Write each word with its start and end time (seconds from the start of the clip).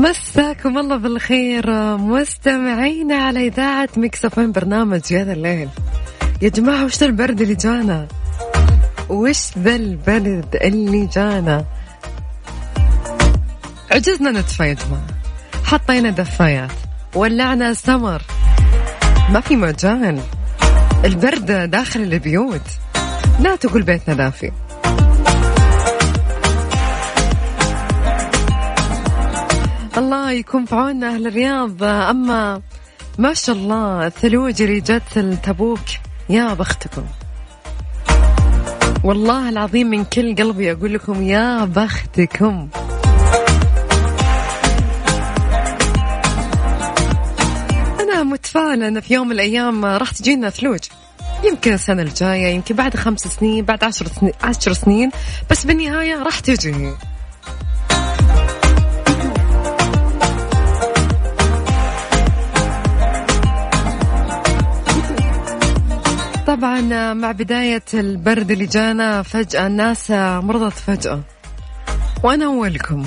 مساكم 0.00 0.78
الله 0.78 0.96
بالخير. 0.96 1.70
مستمعينا 1.96 3.14
على 3.14 3.46
إذاعة 3.46 3.88
Mix 3.96 4.30
FM 4.30 4.52
برنامج 4.52 5.12
يا 5.12 5.24
ذا 5.24 5.32
الليل. 5.32 5.68
يا 6.42 6.48
جماعة 6.48 6.84
وش 6.84 6.98
ذا 6.98 7.06
البرد 7.06 7.40
اللي 7.40 7.54
جانا؟ 7.54 8.08
وش 9.08 9.58
ذا 9.58 9.76
البرد 9.76 10.56
اللي 10.62 11.06
جانا؟ 11.06 11.64
عجزنا 13.92 14.30
ندفى 14.30 14.62
يا 14.68 14.72
جماعة. 14.72 15.06
حطينا 15.64 16.10
دفايات. 16.10 16.70
ولعنا 17.14 17.74
سمر. 17.74 18.22
ما 19.30 19.40
في 19.40 19.56
مجال. 19.56 20.20
البرد 21.04 21.70
داخل 21.70 22.00
البيوت. 22.00 22.68
لا 23.40 23.56
تقول 23.56 23.82
بيتنا 23.82 24.14
دافي. 24.14 24.52
الله 30.00 30.30
يكون 30.32 30.64
في 30.64 30.74
عوننا 30.74 31.14
أهل 31.14 31.26
الرياض. 31.26 31.82
أما 31.82 32.62
ما 33.18 33.34
شاء 33.34 33.56
الله 33.56 34.06
الثلوج 34.06 34.62
اللي 34.62 34.80
جت 34.80 35.16
التبوك 35.16 35.80
يا 36.28 36.54
بختكم. 36.54 37.04
والله 39.04 39.48
العظيم 39.48 39.90
من 39.90 40.04
كل 40.04 40.34
قلبي 40.36 40.72
أقول 40.72 40.94
لكم 40.94 41.22
يا 41.22 41.64
بختكم. 41.64 42.68
أنا 48.00 48.22
متفائلة 48.22 48.88
أن 48.88 49.00
في 49.00 49.14
يوم 49.14 49.26
من 49.26 49.32
الأيام 49.32 49.84
راح 49.84 50.10
تجينا 50.10 50.50
ثلوج. 50.50 50.80
يمكن 51.44 51.72
السنة 51.72 52.02
الجاية 52.02 52.54
يمكن 52.54 52.74
بعد 52.74 52.96
خمس 52.96 53.20
سنين 53.20 53.64
بعد 53.64 53.84
عشر 53.84 54.06
سنين, 54.06 54.32
عشر 54.42 54.72
سنين 54.72 55.10
بس 55.50 55.64
بالنهاية 55.64 56.22
راح 56.22 56.40
تجي. 56.40 56.94
طبعا 66.50 67.12
مع 67.12 67.32
بداية 67.32 67.82
البرد 67.94 68.50
اللي 68.50 68.66
جانا 68.66 69.22
فجأة 69.22 69.66
الناس 69.66 70.10
مرضت 70.10 70.72
فجأة. 70.72 71.20
وأنا 72.22 72.44
أولكم. 72.44 73.04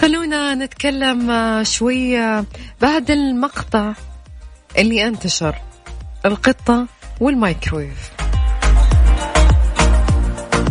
خلونا 0.00 0.54
نتكلم 0.54 1.32
شوية 1.62 2.44
بعد 2.80 3.10
المقطع 3.10 3.92
اللي 4.78 5.06
انتشر 5.06 5.54
القطة 6.26 6.86
والمايكرويف 7.20 8.10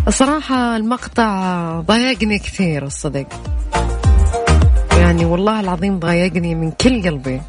الصراحة 0.08 0.76
المقطع 0.78 1.80
ضايقني 1.80 2.40
كثير 2.40 2.86
الصدق. 2.86 3.28
يعني 5.18 5.32
والله 5.32 5.60
العظيم 5.60 6.00
ضايقني 6.00 6.56
من 6.56 6.72
كل 6.72 7.04
قلبي. 7.04 7.42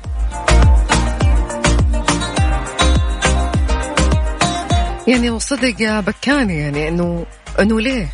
يعني 5.09 5.31
وصدق 5.31 6.01
بكاني 6.01 6.59
يعني 6.59 6.89
إنه 6.89 7.27
إنه 7.61 7.81
ليه؟ 7.81 8.09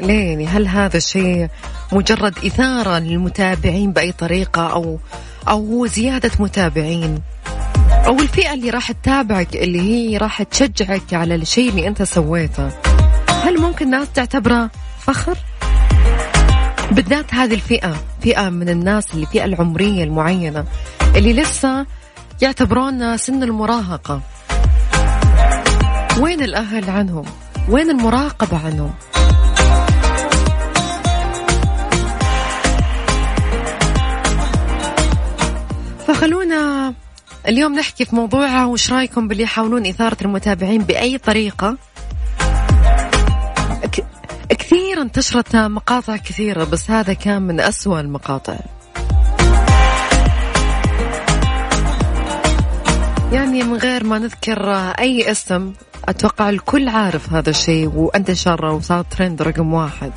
ليه؟ 0.00 0.28
يعني 0.28 0.46
هل 0.46 0.68
هذا 0.68 0.96
الشيء 0.96 1.48
مجرد 1.92 2.38
إثارة 2.46 2.98
للمتابعين 2.98 3.92
بأي 3.92 4.12
طريقة 4.12 4.72
أو 4.72 4.98
أو 5.48 5.86
زيادة 5.86 6.30
متابعين؟ 6.38 7.22
أو 8.06 8.20
الفئة 8.20 8.54
اللي 8.54 8.70
راح 8.70 8.92
تتابعك 8.92 9.56
اللي 9.56 9.80
هي 9.80 10.16
راح 10.16 10.42
تشجعك 10.42 11.14
على 11.14 11.34
الشيء 11.34 11.70
اللي 11.70 11.88
أنت 11.88 12.02
سويته؟ 12.02 12.70
هل 13.44 13.60
ممكن 13.60 13.84
الناس 13.84 14.08
تعتبره 14.14 14.70
فخر؟ 15.00 15.38
بالذات 16.90 17.34
هذه 17.34 17.54
الفئة. 17.54 18.07
فئة 18.20 18.48
من 18.48 18.68
الناس 18.68 19.14
اللي 19.14 19.26
الفئة 19.26 19.44
العمرية 19.44 20.04
المعينة 20.04 20.64
اللي 21.16 21.32
لسه 21.32 21.86
يعتبرون 22.42 23.16
سن 23.16 23.42
المراهقة. 23.42 24.20
وين 26.20 26.42
الأهل 26.42 26.90
عنهم؟ 26.90 27.24
وين 27.68 27.90
المراقبة 27.90 28.66
عنهم؟ 28.66 28.94
فخلونا 36.06 36.94
اليوم 37.48 37.74
نحكي 37.74 38.04
في 38.04 38.16
موضوع 38.16 38.64
وش 38.64 38.92
رأيكم 38.92 39.28
باللي 39.28 39.42
يحاولون 39.42 39.86
إثارة 39.86 40.16
المتابعين 40.22 40.82
بأي 40.82 41.18
طريقة؟ 41.18 41.76
كثير 44.78 45.02
انتشرت 45.02 45.56
مقاطع 45.56 46.16
كثيرة 46.16 46.64
بس 46.64 46.90
هذا 46.90 47.12
كان 47.12 47.42
من 47.42 47.60
أسوأ 47.60 48.00
المقاطع. 48.00 48.56
يعني 53.32 53.62
من 53.62 53.76
غير 53.76 54.04
ما 54.04 54.18
نذكر 54.18 54.70
أي 54.98 55.30
اسم 55.30 55.72
أتوقع 56.08 56.48
الكل 56.48 56.88
عارف 56.88 57.32
هذا 57.32 57.50
الشيء 57.50 57.88
وانتشر 57.94 58.64
وصار 58.64 59.04
ترند 59.04 59.42
رقم 59.42 59.72
واحد. 59.72 60.12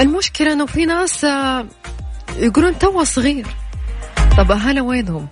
المشكلة 0.00 0.52
أنه 0.52 0.66
في 0.66 0.86
ناس 0.86 1.26
يقولون 2.36 2.78
تو 2.78 3.04
صغير. 3.04 3.46
طب 4.38 4.52
أهلا 4.52 4.80
وينهم؟ 4.80 5.28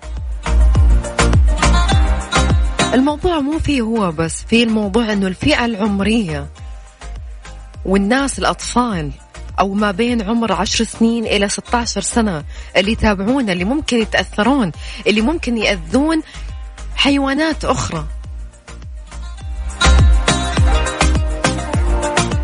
الموضوع 2.93 3.39
مو 3.39 3.59
فيه 3.59 3.81
هو 3.81 4.11
بس 4.11 4.43
في 4.43 4.63
الموضوع 4.63 5.13
إنه 5.13 5.27
الفئة 5.27 5.65
العمرية 5.65 6.47
والناس 7.85 8.39
الأطفال 8.39 9.11
أو 9.59 9.73
ما 9.73 9.91
بين 9.91 10.21
عمر 10.21 10.51
عشر 10.51 10.83
سنين 10.83 11.25
إلى 11.25 11.49
16 11.49 12.01
سنة 12.01 12.43
اللي 12.77 12.91
يتابعون 12.91 13.49
اللي 13.49 13.63
ممكن 13.63 13.97
يتأثرون 13.97 14.71
اللي 15.07 15.21
ممكن 15.21 15.57
يأذون 15.57 16.21
حيوانات 16.95 17.65
أخرى. 17.65 18.05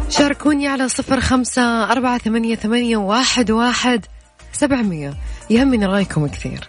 شاركوني 0.09 0.67
على 0.67 0.89
صفر 0.89 1.19
خمسة 1.21 1.91
أربعة 1.91 2.17
ثمانية, 2.17 2.55
ثمانية 2.55 2.97
واحد, 2.97 3.51
واحد 3.51 4.05
سبعمية 4.53 5.13
يهمني 5.49 5.85
رأيكم 5.85 6.27
كثير. 6.27 6.67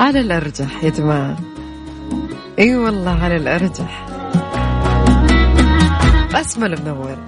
على 0.00 0.20
الأرجح 0.20 0.84
يا 0.84 0.90
جماعة 0.90 1.36
إي 2.58 2.76
والله 2.76 3.10
على 3.10 3.36
الأرجح 3.36 4.06
أسمل 6.34 6.82
منور 6.82 7.18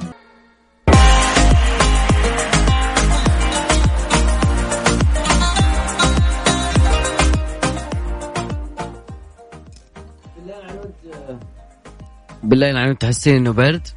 بالله 12.42 12.70
العنود 12.70 12.96
تحسين 12.96 13.36
إنه 13.36 13.52
برد؟ 13.52 13.88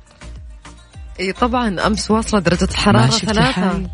إي 1.19 1.31
طبعا 1.31 1.87
أمس 1.87 2.11
واصلة 2.11 2.39
درجة 2.39 2.63
الحراره 2.63 3.07
ثلاثة 3.07 3.51
حايل. 3.51 3.89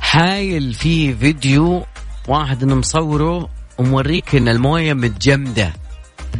حايل 0.00 0.74
في 0.74 1.14
فيديو 1.14 1.84
واحد 2.28 2.62
إنه 2.62 2.74
مصوره 2.74 3.48
وموريك 3.78 4.34
ان 4.34 4.48
الموية 4.48 4.92
متجمدة. 4.94 5.72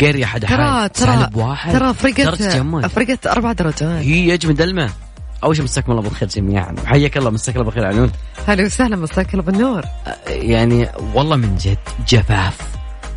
قرية 0.00 0.24
حد 0.26 0.40
ترى 0.46 0.88
ترى 0.88 1.30
واحد. 1.34 1.72
ترى 1.72 1.94
فرقت 1.94 2.86
فرقت 2.92 3.26
أربع 3.26 3.52
درجات. 3.52 3.82
هي 3.82 4.28
يجمد 4.28 4.60
الماء 4.60 4.90
أول 5.44 5.56
شيء 5.56 5.64
مساكم 5.64 5.92
الله 5.92 6.02
بالخير 6.02 6.28
جميعا. 6.28 6.74
حياك 6.86 7.16
الله 7.16 7.30
مساك 7.30 7.54
الله 7.54 7.64
بالخير 7.64 7.86
عنود 7.86 8.10
هلا 8.48 8.64
وسهلا 8.64 8.96
مساك 8.96 9.34
الله 9.34 9.44
بالنور. 9.44 9.82
يعني 10.26 10.88
والله 11.14 11.36
من 11.36 11.56
جد 11.56 11.78
جفاف. 12.08 12.58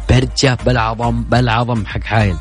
برد 0.09 0.29
جاف 0.37 0.65
بالعظم 0.65 1.23
بالعظم 1.23 1.85
حق 1.85 2.03
حايل. 2.03 2.35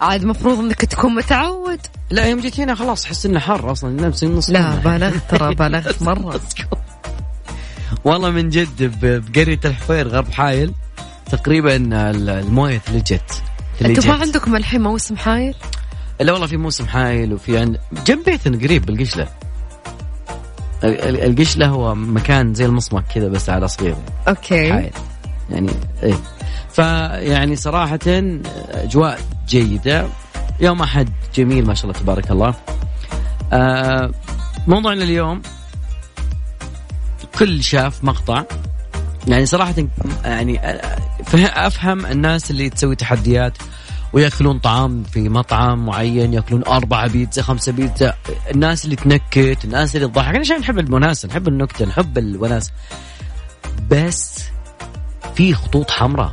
عاد 0.00 0.24
مفروض 0.24 0.58
إنك 0.58 0.84
تكون 0.84 1.14
متعود. 1.14 1.80
لا 2.10 2.26
يوم 2.26 2.40
جيت 2.40 2.60
هنا 2.60 2.74
خلاص 2.74 3.06
حس 3.06 3.26
إنه 3.26 3.40
حر 3.40 3.72
أصلا 3.72 4.08
نفس 4.08 4.24
النص 4.24 4.50
لا 4.50 4.74
بالغت 4.74 5.22
ترى 5.30 5.54
بالغت 5.60 6.02
مرة. 6.02 6.40
والله 8.04 8.30
من 8.30 8.48
جد 8.48 8.82
ب- 8.82 9.24
بقرية 9.32 9.60
الحفير 9.64 10.08
غرب 10.08 10.32
حايل. 10.32 10.72
تقريبا 11.32 11.76
ال- 11.76 12.28
الموية 12.30 12.78
ثلجت 12.78 13.42
أنتم 13.84 14.08
ما. 14.08 14.14
عندكم 14.14 14.56
الحين 14.56 14.80
موسم 14.80 15.16
حايل؟ 15.16 15.54
لا 16.20 16.32
والله 16.32 16.46
في 16.46 16.56
موسم 16.56 16.86
حايل 16.86 17.32
وفي 17.34 17.58
عند 17.58 17.80
جنب 18.06 18.24
بيتنا 18.24 18.58
قريب 18.58 18.86
بالقشلة. 18.86 19.28
ال- 20.84 21.00
ال- 21.00 21.20
القشلة 21.30 21.66
هو 21.66 21.94
مكان 21.94 22.54
زي 22.54 22.66
المصمك 22.66 23.04
كذا 23.14 23.28
بس 23.28 23.50
على 23.50 23.68
صغير. 23.68 23.96
أوكي. 24.28 24.72
حايل. 24.72 24.90
يعني 25.50 25.70
إيه. 26.02 26.14
فيعني 26.72 27.56
صراحة 27.56 27.98
أجواء 28.74 29.20
جيدة. 29.48 30.06
يوم 30.60 30.82
أحد 30.82 31.08
جميل 31.34 31.66
ما 31.66 31.74
شاء 31.74 31.90
الله 31.90 32.00
تبارك 32.00 32.30
الله. 32.30 32.54
آه 33.52 34.10
موضوعنا 34.66 35.04
اليوم 35.04 35.42
كل 37.38 37.64
شاف 37.64 38.04
مقطع. 38.04 38.44
يعني 39.28 39.46
صراحة 39.46 39.74
يعني 40.24 40.58
فه- 41.26 41.66
أفهم 41.66 42.06
الناس 42.06 42.50
اللي 42.50 42.70
تسوي 42.70 42.96
تحديات 42.96 43.58
ويأكلون 44.12 44.58
طعام 44.58 45.02
في 45.02 45.28
مطعم 45.28 45.86
معين 45.86 46.32
يأكلون 46.34 46.64
أربعة 46.66 47.08
بيتزا 47.08 47.42
خمسة 47.42 47.72
بيتزا. 47.72 48.14
الناس 48.54 48.84
اللي 48.84 48.96
تنكت 48.96 49.64
الناس 49.64 49.96
اللي 49.96 50.06
تضحك 50.08 50.28
أنا 50.28 50.38
عشان 50.38 50.56
نحب 50.56 50.78
المناسة 50.78 51.28
نحب 51.28 51.48
النكتة 51.48 51.84
نحب 51.86 52.18
الوناسة 52.18 52.72
بس 53.90 54.44
في 55.34 55.54
خطوط 55.54 55.90
حمراء. 55.90 56.32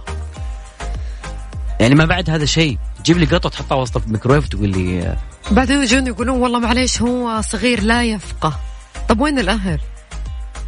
يعني 1.79 1.95
ما 1.95 2.05
بعد 2.05 2.29
هذا 2.29 2.45
شيء 2.45 2.77
تجيب 3.03 3.17
لي 3.17 3.25
قطعه 3.25 3.51
تحطها 3.51 3.75
وسط 3.75 3.97
الميكرويف 4.03 4.45
وتقول 4.45 4.69
لي 4.69 5.17
بعدين 5.51 5.81
يجون 5.83 6.07
يقولون 6.07 6.39
والله 6.41 6.59
معليش 6.59 7.01
هو 7.01 7.41
صغير 7.41 7.83
لا 7.83 8.03
يفقه. 8.03 8.59
طب 9.09 9.19
وين 9.19 9.39
الأهل؟ 9.39 9.79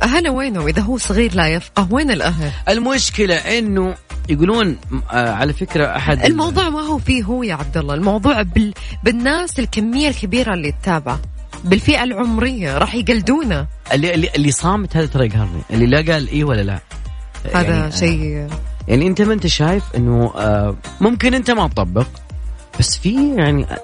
اهله 0.04 0.30
وينهم 0.30 0.68
إذا 0.68 0.81
هو 0.81 0.98
صغير 0.98 1.36
لا 1.36 1.48
يفقه. 1.48 1.88
وين 1.92 2.12
الأهل؟ 2.12 2.51
المشكلة 2.69 3.36
إنه 3.36 3.96
يقولون 4.30 4.78
آه 5.12 5.31
على 5.31 5.54
فكرة 5.54 5.86
أحد 5.86 6.25
الموضوع 6.25 6.69
ما 6.69 6.81
هو 6.81 6.98
فيه 6.98 7.24
هو 7.24 7.44
يا 7.44 7.56
عبد 7.56 7.78
الله. 7.78 7.94
الموضوع 7.94 8.42
بال... 8.42 8.74
بالناس 9.04 9.60
الكمية 9.60 10.07
الكبيرة 10.07 10.54
اللي 10.54 10.72
تتابع. 10.72 11.18
بالفئة 11.63 12.04
العمرية 12.04 12.78
راح 12.78 12.96
يقلدونه. 12.96 13.68
اللي 13.94 14.13
اللي, 14.13 14.30
اللي 14.36 14.51
صامت 14.51 14.98
هذا 14.98 15.06
ترى 15.06 15.25
يقهرني 15.25 15.62
اللي 15.72 15.86
لا 15.86 16.13
قال 16.13 16.30
اي 16.30 16.44
ولا 16.44 16.62
لا. 16.62 16.80
هذا 17.54 17.75
يعني 17.75 17.92
شيء 17.92 18.48
يعني 18.88 19.07
أنت 19.07 19.22
ما 19.22 19.34
أنت 19.34 19.48
شايف 19.48 19.84
إنه 19.96 20.34
آه 20.36 20.75
ممكن 21.01 21.34
أنت 21.34 21.51
ما 21.51 21.68
تطبق 21.68 22.07
بس 22.80 22.98
في 22.98 23.36
يعني 23.36 23.63
آه 23.63 23.78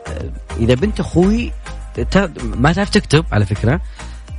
إذا 0.60 0.74
بنت 0.74 1.00
أخوي 1.00 1.52
ما 2.44 2.74
تعرف 2.74 2.90
تكتب 2.90 3.26
على 3.32 3.46
فكرة 3.46 3.82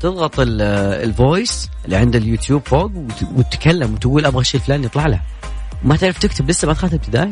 تضغط 0.00 0.40
ال- 0.40 0.62
الفويس 1.08 1.70
اللي 1.84 1.96
عند 1.96 2.16
اليوتيوب 2.16 2.62
فوق 2.68 2.84
وت- 2.94 3.22
وتتكلم 3.36 3.94
وتقول 3.94 4.26
أبغى 4.26 4.40
الشيء 4.40 4.60
الفلاني 4.60 4.86
يطلع 4.86 5.06
لها 5.06 5.22
ما 5.82 5.96
تعرف 5.96 6.18
تكتب 6.18 6.50
لسه 6.50 6.66
ما 6.66 6.72
دخلت 6.72 6.94
ابتدائي؟ 6.94 7.30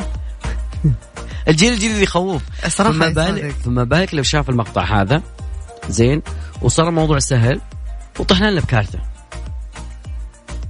الجيل 1.48 1.72
الجديد 1.72 1.96
يخوف. 1.96 2.42
الصراحة 2.66 2.92
فما 2.92 3.08
بالك. 3.08 3.50
فما 3.50 3.84
بالك 3.84 4.14
لو 4.14 4.22
شاف 4.22 4.50
المقطع 4.50 5.02
هذا؟ 5.02 5.22
زين. 5.88 6.22
وصار 6.62 6.88
الموضوع 6.88 7.18
سهل 7.18 7.60
وطحنا 8.18 8.46
لنا 8.50 8.60
بكارثه 8.60 8.98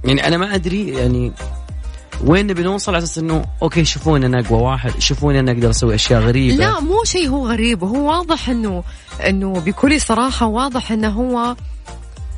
يعني 0.05 0.27
أنا 0.27 0.37
ما 0.37 0.55
أدري 0.55 0.89
يعني 0.89 1.31
وين 2.23 2.47
نبي 2.47 2.63
نوصل 2.63 2.95
على 2.95 3.03
أساس 3.03 3.17
إنه 3.17 3.45
أوكي 3.61 3.85
شوفوني 3.85 4.25
أنا 4.25 4.39
أقوى 4.39 4.61
واحد 4.61 4.99
شوفوني 4.99 5.39
أنا 5.39 5.51
أقدر 5.51 5.69
أسوي 5.69 5.95
أشياء 5.95 6.21
غريبة. 6.21 6.55
لا 6.55 6.79
مو 6.79 7.03
شيء 7.03 7.29
هو 7.29 7.47
غريب 7.47 7.83
هو 7.83 8.09
واضح 8.09 8.49
إنه 8.49 8.83
إنه 9.27 9.53
بكل 9.53 10.01
صراحة 10.01 10.45
واضح 10.45 10.91
إنه 10.91 11.09
هو 11.09 11.55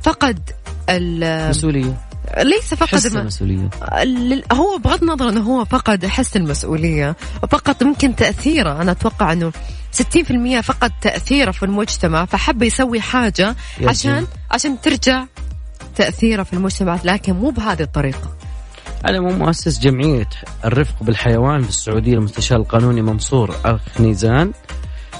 فقد 0.03 0.50
ال 0.89 1.50
مسؤولية. 1.50 1.97
ليس 2.38 2.74
فقد 2.74 2.88
حس 2.88 3.06
الم... 3.06 3.18
المسؤولية. 3.18 3.69
ال- 4.01 4.44
هو 4.51 4.77
بغض 4.77 5.01
النظر 5.03 5.29
إنه 5.29 5.41
هو 5.41 5.65
فقد 5.65 6.06
حس 6.06 6.35
المسؤولية 6.35 7.15
فقط 7.51 7.83
ممكن 7.83 8.15
تأثيره. 8.15 8.81
أنا 8.81 8.91
أتوقع 8.91 9.31
إنه 9.33 9.51
60% 9.97 10.59
فقد 10.59 10.91
تأثيره 11.01 11.51
في 11.51 11.63
المجتمع 11.63 12.25
فحب 12.25 12.63
يسوي 12.63 13.01
حاجة 13.01 13.56
يا 13.79 13.89
عشان 13.89 14.27
عشان 14.51 14.81
ترجع 14.81 15.25
تأثيره 15.95 16.44
في 16.44 16.53
المجتمع 16.53 17.00
لكن 17.03 17.33
مو 17.33 17.50
بهذه 17.50 17.81
الطريقة. 17.81 18.37
أنا 19.06 19.20
مو 19.20 19.30
مؤسس 19.30 19.80
جمعية 19.80 20.30
الرفق 20.66 21.04
بالحيوان 21.04 21.62
في 21.62 21.70
السعودية 21.70 22.14
المستشار 22.14 22.60
القانوني 22.60 23.02
منصور 23.02 23.56
اخ 23.66 24.02
نيزان 24.02 24.52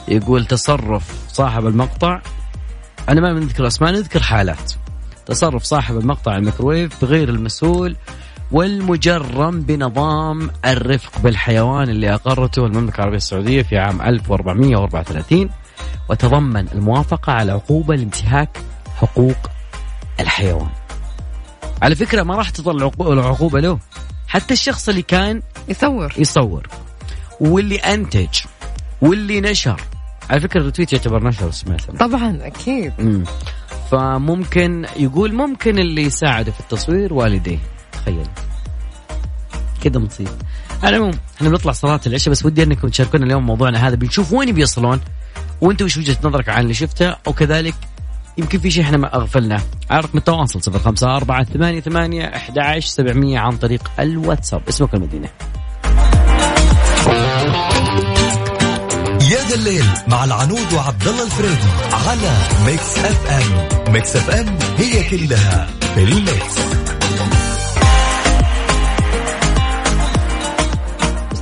يقول 0.08 0.46
تصرف 0.46 1.28
صاحب 1.28 1.68
المقطع 1.68 2.22
أنا 3.10 3.22
ما 3.22 3.34
نذكر 3.34 3.68
أسماء 3.68 3.92
نذكر 3.92 4.24
حالات 4.24 4.74
تصرف 5.26 5.64
صاحب 5.64 5.98
المقطع 5.98 6.38
الميكرويف 6.38 7.02
بغير 7.06 7.30
المسؤول 7.30 7.96
والمجرم 8.52 9.62
بنظام 9.62 10.50
الرفق 10.66 11.20
بالحيوان 11.22 11.90
اللي 11.90 12.14
أقرته 12.14 12.66
المملكة 12.66 12.96
العربية 12.98 13.18
السعودية 13.18 13.62
في 13.62 13.78
عام 13.78 14.02
1434 14.02 15.50
وتضمن 16.10 16.68
الموافقة 16.74 17.34
على 17.34 17.52
عقوبة 17.52 17.96
لانتهاك 17.96 18.58
حقوق 18.98 19.38
الحيوان. 20.20 20.70
على 21.82 21.96
فكرة 21.96 22.24
ما 22.24 22.36
راح 22.36 22.50
تظل 22.50 22.90
عقو- 22.92 23.12
العقوبة 23.12 23.60
له. 23.60 23.80
حتى 24.28 24.54
الشخص 24.54 24.90
اللي 24.90 25.02
كان 25.02 25.42
يصور. 25.70 26.14
يصور. 26.18 26.68
واللي 27.40 27.76
أنتج. 27.76 28.28
واللي 29.02 29.42
نشر. 29.42 29.82
على 30.30 30.40
فكرة 30.40 30.60
الريتويت 30.60 30.94
يعتبر 30.94 31.24
نشر 31.24 31.52
سمعت. 31.52 31.82
طبعا 32.00 32.40
أكيد. 32.42 32.94
مم. 33.00 33.24
فممكن 33.92 34.86
يقول 34.96 35.34
ممكن 35.34 35.80
اللي 35.80 36.02
يساعده 36.02 36.52
في 36.52 36.60
التصوير 36.60 37.14
والديه. 37.14 37.60
تخيل. 37.92 38.28
كذا 39.84 40.00
مصيبه 40.00 40.32
على 40.84 40.98
العموم 40.98 41.14
إحنا 41.38 41.50
بنطلع 41.50 41.72
صلاة 41.72 42.00
العشاء 42.08 42.32
بس 42.32 42.46
ودي 42.46 42.64
إنكم 42.64 42.88
تشاركونا 42.88 43.26
اليوم 43.26 43.46
موضوعنا 43.46 43.88
هذا. 43.88 43.96
بنشوف 43.96 44.34
وين 44.34 44.52
بيصلون 44.52 45.02
وأنت 45.62 45.82
وش 45.82 45.98
وجهة 45.98 46.18
نظرك 46.24 46.50
عن 46.50 46.64
اللي 46.64 46.74
شفته؟ 46.74 47.16
وكذلك 47.28 47.76
يمكن 48.38 48.60
في 48.60 48.72
شيء 48.72 48.84
إحنا 48.84 48.98
ما 48.98 49.16
أغفلناه. 49.16 49.62
على 49.90 50.00
رقم 50.00 50.18
التواصل 50.18 50.72
054 50.88 51.46
88 51.82 52.22
11 52.22 52.88
700 52.88 53.38
عن 53.40 53.58
طريق 53.58 53.92
الواتساب. 54.00 54.62
اسمك 54.70 54.94
المدينة 54.94 55.30
يا 59.32 59.50
ذا 59.50 59.56
الليل 59.56 59.86
مع 60.08 60.24
العنود 60.24 60.74
وعبد 60.74 61.08
الله 61.08 61.24
الفريدي 61.24 61.68
على 62.08 62.38
Mix 62.66 62.98
FM 62.98 63.94
Mix 63.94 64.16
FM 64.16 64.58
هي 64.78 65.04
كلها 65.10 65.68
في 65.96 66.04
ال 66.04 66.17
mix 66.17 66.58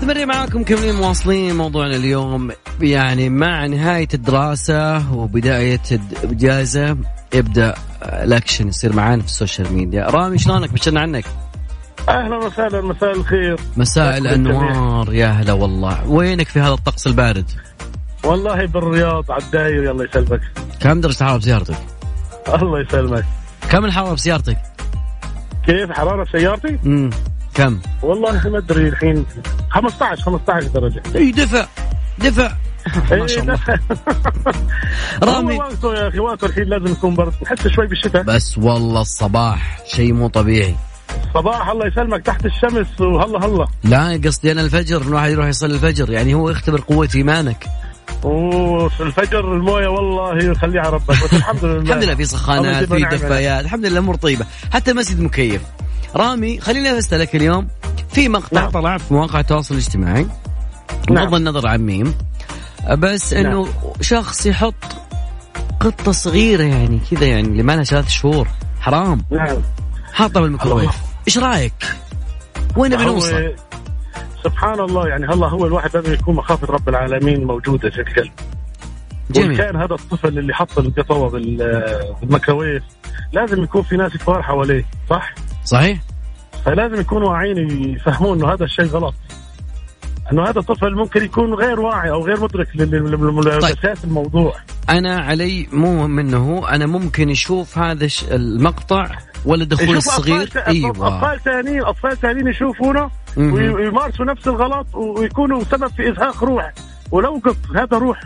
مستمرين 0.05 0.27
معاكم 0.27 0.63
مكملين 0.63 0.95
مواصلين 0.95 1.55
موضوعنا 1.55 1.95
اليوم 1.95 2.51
يعني 2.81 3.29
مع 3.29 3.65
نهاية 3.65 4.07
الدراسة 4.13 5.13
وبداية 5.13 5.81
الإجازة 6.23 6.97
يبدأ 7.33 7.73
الأكشن 8.03 8.67
يصير 8.67 8.95
معانا 8.95 9.21
في 9.21 9.27
ال 9.27 9.34
social 9.34 9.73
media. 9.73 10.05
رامي 10.09 10.37
شلونك؟ 10.37 10.73
بشرنا 10.73 11.01
عنك. 11.01 11.25
أهلا 12.09 12.37
وسهلا 12.37 12.81
مساء 12.81 13.11
الخير. 13.11 13.59
مساء 13.77 14.17
الأنوار 14.17 15.13
يا 15.13 15.27
هلا 15.27 15.53
والله. 15.53 16.09
وينك 16.09 16.47
في 16.47 16.59
هذا 16.59 16.73
الطقس 16.73 17.07
البارد؟ 17.07 17.51
والله 18.23 18.65
بالرياض 18.65 19.31
على 19.31 19.43
الداير 19.43 19.91
الله 19.91 20.05
يسلمك. 20.05 20.41
كم 20.79 21.01
درجة 21.01 21.15
الحرارة 21.21 21.37
بسيارتك؟ 21.37 21.77
الله 22.47 22.81
يسلمك. 22.81 23.25
كم 23.69 23.85
الحرارة 23.85 24.13
بسيارتك؟ 24.13 24.57
كيف 25.65 25.91
حرارة 25.91 26.25
سيارتي؟ 26.31 26.79
امم 26.85 27.09
كم؟ 27.55 27.79
والله 28.01 28.49
ما 28.49 28.57
ادري 28.57 28.87
الحين. 28.87 29.25
15 29.69 30.21
15 30.23 30.67
درجة. 30.67 31.03
اي 31.15 31.31
دفع 31.31 31.65
دفع. 32.19 32.51
ما 33.11 33.27
شاء 33.27 33.43
الله. 33.43 33.59
رامي. 35.23 35.57
وقته 35.57 35.93
يا 35.93 36.07
أخي 36.07 36.19
وقته 36.19 36.45
الحين 36.45 36.63
لازم 36.63 36.91
يكون 36.91 37.15
برد. 37.15 37.33
نحس 37.43 37.67
شوي 37.67 37.87
بالشتاء. 37.87 38.23
بس 38.23 38.57
والله 38.57 39.01
الصباح 39.01 39.79
شيء 39.85 40.13
مو 40.13 40.27
طبيعي. 40.27 40.75
صباح 41.33 41.69
الله 41.69 41.87
يسلمك 41.87 42.21
تحت 42.25 42.45
الشمس 42.45 43.01
وهلا 43.01 43.45
هلا. 43.45 43.67
لا 43.83 44.21
قصدي 44.25 44.51
أنا 44.51 44.61
الفجر 44.61 45.01
الواحد 45.01 45.31
يروح 45.31 45.47
يصلي 45.47 45.73
الفجر. 45.73 46.09
يعني 46.11 46.33
هو 46.33 46.49
يختبر 46.49 46.81
قوة 46.81 47.09
إيمانك. 47.15 47.65
وفي 48.23 49.03
الفجر 49.03 49.53
الموية 49.53 49.87
والله 49.87 50.37
يخليها 50.51 50.89
ربك. 50.89 51.09
بس 51.23 51.33
الحمد 51.33 51.65
لله 51.65 51.81
الحمد 51.81 52.03
لله. 52.03 52.15
في 52.15 52.25
سخانات 52.25 52.83
في. 52.93 53.05
دفايات. 53.11 53.65
الحمد 53.65 53.85
لله 53.85 53.99
امور 53.99 54.15
طيبة. 54.15 54.45
حتى 54.73 54.93
مسجد 54.93 55.19
مكيف. 55.19 55.61
رامي 56.15 56.59
خليني 56.59 56.97
اسالك 56.97 57.35
اليوم 57.35 57.67
في 58.11 58.29
مقطع 58.29 58.61
نعم. 58.61 58.69
طلع 58.69 58.97
في 58.97 59.13
مواقع 59.13 59.39
التواصل 59.39 59.73
الاجتماعي 59.75 60.27
نعم. 61.09 61.25
بغض 61.25 61.33
النظر 61.35 61.67
عن 61.67 61.79
مين 61.81 62.13
بس 62.97 63.33
إنه 63.33 63.67
شخص 64.01 64.45
يحط 64.45 64.73
قطة 65.79 66.11
صغيرة 66.11 66.63
يعني 66.63 66.99
كذا 67.11 67.25
يعني 67.25 67.47
اللي 67.47 67.63
ما 67.63 67.75
لها 67.75 67.83
ثلاث 67.83 68.07
شهور 68.09 68.47
حرام 68.81 69.25
نعم 69.31 69.57
حاطها 70.13 70.41
بالميكروويف 70.41 70.95
إيش 71.27 71.37
رأيك؟ 71.37 71.95
وين 72.77 72.91
نبي 72.91 73.03
هو- 73.03 73.07
نوصل؟ 73.13 73.55
سبحان 74.43 74.79
الله 74.79 75.07
يعني 75.07 75.25
هلا 75.25 75.47
هو 75.47 75.65
الواحد 75.65 75.97
لازم 75.97 76.13
يكون 76.13 76.35
مخافة 76.35 76.67
رب 76.67 76.89
العالمين 76.89 77.43
موجودة 77.43 77.89
في 77.89 78.01
القلب 78.01 78.31
جميل 79.31 79.51
وكان 79.53 79.75
هذا 79.75 79.93
الطفل 79.93 80.37
اللي 80.37 80.53
حط 80.53 80.79
القطوه 80.79 81.29
بال- 81.29 82.15
بالميكروويف 82.21 82.83
لازم 83.33 83.63
يكون 83.63 83.83
في 83.83 83.97
ناس 83.97 84.11
كبار 84.17 84.41
حواليه 84.43 84.85
صح؟ 85.09 85.33
صحيح؟ 85.65 85.99
فلازم 86.65 87.01
يكونوا 87.01 87.29
واعيين 87.29 87.93
يفهمون 87.95 88.37
إنه 88.37 88.53
هذا 88.53 88.63
الشيء 88.63 88.85
غلط. 88.85 89.13
إنه 90.31 90.43
هذا 90.43 90.59
الطفل 90.59 90.95
ممكن 90.95 91.23
يكون 91.23 91.53
غير 91.53 91.79
واعي 91.79 92.11
أو 92.11 92.25
غير 92.25 92.41
مدرك 92.41 92.67
لاساس 92.75 94.03
الموضوع. 94.03 94.55
أنا 94.89 95.19
علي 95.19 95.67
مو 95.71 96.07
منه 96.07 96.69
أنا 96.69 96.85
ممكن 96.85 97.29
يشوف 97.29 97.77
هذا 97.77 98.07
المقطع 98.31 99.07
أخوي 99.73 99.87
يشوف 99.87 99.97
الصغير. 99.97 100.49
أيوه. 100.67 101.07
أطفال 101.07 101.39
ثانيين 101.43 101.83
أطفال 101.83 102.17
ثانيين 102.17 102.47
يشوفونه 102.47 103.09
ويمارسوا 103.37 104.25
نفس 104.25 104.47
الغلط 104.47 104.95
ويكونوا 104.95 105.63
سبب 105.63 105.87
في 105.87 106.11
إزهاق 106.11 106.43
روح 106.43 106.73
ولو 107.11 107.41
قف 107.45 107.57
هذا 107.75 107.97
روح 107.97 108.21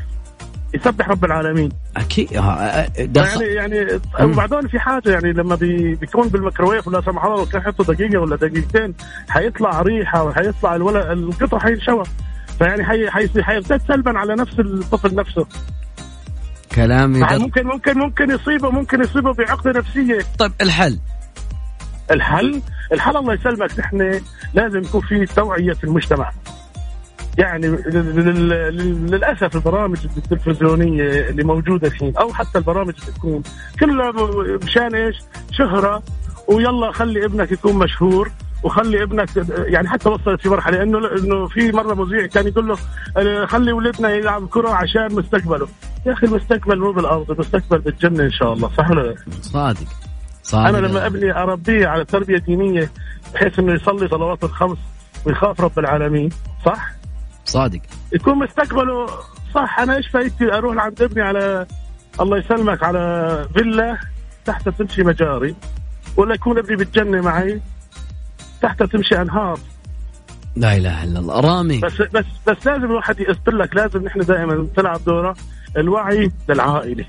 يسبح 0.74 1.10
رب 1.10 1.26
العالمين. 1.26 1.72
أكيد. 1.98 2.34
آه، 2.34 2.42
آه، 2.42 3.06
دخل 3.06 3.42
يعني 3.42 3.76
يعني. 3.76 4.00
وبعدين 4.22 4.68
في 4.68 4.80
حاجة 4.80 5.10
يعني 5.10 5.34
لما 5.34 5.56
بي 5.56 5.96
بيكون 5.96 6.28
بالميكروويف 6.28 6.88
ولا 6.88 7.02
سمح 7.02 7.26
الله 7.26 7.38
لو 7.38 7.46
كان 7.46 7.62
حطه 7.62 7.84
دقيقة 7.84 8.20
ولا 8.20 8.36
دقيقتين 8.36 8.94
حيطلع 9.30 9.82
ريحة 9.82 10.24
وحيطلع 10.24 10.76
الولد 10.76 11.06
القطع 11.06 11.60
حينشوى 11.60 12.04
فيعني 12.60 12.86
حي 12.86 13.10
حي 13.10 13.44
حيرتد 13.44 13.82
سلبا 13.88 14.20
على 14.20 14.36
نفس 14.36 14.60
الطفل 14.60 15.16
نفسه. 15.16 15.48
كلام 16.76 17.16
يعني 17.16 17.34
يدر... 17.34 17.44
ممكن 17.44 17.68
ممكن 17.68 17.98
ممكن 18.00 18.32
يصيبه 18.32 18.70
ممكن 18.70 19.02
يصيبه 19.02 19.34
بعقده 19.34 19.72
نفسية. 19.80 20.20
طيب 20.40 20.52
الحل. 20.62 21.00
الحل؟ 22.12 22.62
الحل 22.94 23.18
الله 23.18 23.34
يسلمك 23.34 23.80
نحن 23.80 24.22
لازم 24.54 24.80
يكون 24.80 25.02
في 25.02 25.26
توعية 25.26 25.74
في 25.74 25.84
المجتمع. 25.84 26.32
يعني 27.40 27.68
لل- 27.68 28.16
لل- 28.16 29.12
للأسف 29.12 29.56
البرامج 29.56 29.98
التلفزيونية 30.18 31.30
اللي 31.30 31.44
موجودة 31.44 31.88
الحين 31.88 32.18
أو 32.18 32.34
حتى 32.34 32.58
البرامج 32.58 32.94
اللي 33.02 33.12
تكون 33.12 33.42
كلها 33.80 34.12
مشان 34.64 34.96
إيش؟ 34.96 35.16
شهرة 35.52 36.04
ويلا 36.48 36.92
خلي 36.92 37.26
ابنك 37.26 37.52
يكون 37.52 37.76
مشهور 37.76 38.32
وخلي 38.64 39.04
ابنك 39.04 39.30
يعني 39.50 39.90
حتى 39.90 40.10
وصلت 40.10 40.42
في 40.42 40.50
مرحلة 40.50 40.84
إنه 40.84 40.98
إنه 41.18 41.48
في 41.48 41.72
مرة 41.72 41.94
مذيع 41.94 42.26
كان 42.26 42.48
يقول 42.48 42.68
له 42.68 43.46
خلي 43.46 43.72
ولدنا 43.72 44.10
يلعب 44.10 44.48
كرة 44.48 44.70
عشان 44.70 45.16
مستقبله 45.16 45.68
يا 46.06 46.14
أخي 46.14 46.28
المستقبل 46.28 46.80
مو 46.80 46.92
بالأرض 46.92 47.32
المستقبل 47.32 47.80
بالجنة 47.80 48.24
إن 48.24 48.32
شاء 48.32 48.54
الله 48.54 48.70
صح 48.78 48.90
ولا 48.92 49.02
لا؟ 49.02 49.16
صادق 49.42 49.88
صادق 50.44 50.68
أنا 50.78 50.88
لما 50.88 51.06
أبني 51.06 51.32
أربيه 51.38 51.88
على 51.88 52.06
تربية 52.06 52.38
دينية 52.38 52.92
بحيث 53.34 53.60
إنه 53.60 53.74
يصلي 53.74 54.08
صلوات 54.08 54.44
الخمس 54.44 54.78
ويخاف 55.26 55.62
رب 55.62 55.80
العالمين 55.80 56.30
صح؟ 56.66 56.99
صادق. 57.50 57.80
يكون 58.14 58.40
مستقبله 58.40 59.08
صح. 59.56 59.80
أنا 59.80 59.98
إيش 59.98 60.08
فايدتي 60.08 60.54
أروح 60.54 60.76
لعند 60.76 61.02
ابني 61.02 61.22
على 61.22 61.66
الله 62.22 62.38
يسلمك 62.38 62.84
على 62.84 63.48
فيلا 63.54 63.98
تحت 64.46 64.70
تمشي 64.70 65.04
مجاري 65.04 65.56
ولا 66.18 66.36
يكون 66.36 66.58
ابني 66.58 66.76
بالجنه 66.76 67.22
معي 67.22 67.62
تحت 68.62 68.84
تمشي 68.84 69.22
أنهار. 69.22 69.60
لا 70.56 70.78
إله 70.78 71.04
إلا 71.04 71.20
الله. 71.20 71.40
رامي. 71.40 71.80
بس 71.80 72.02
بس 72.02 72.26
بس 72.48 72.68
لازم 72.68 72.86
الواحد 72.86 73.20
يقصد 73.20 73.50
لك 73.50 73.76
لازم 73.76 74.04
نحن 74.04 74.20
دائما 74.20 74.68
تلعب 74.76 75.00
دوره. 75.06 75.36
الوعي 75.78 76.32
للعائلة. 76.50 77.06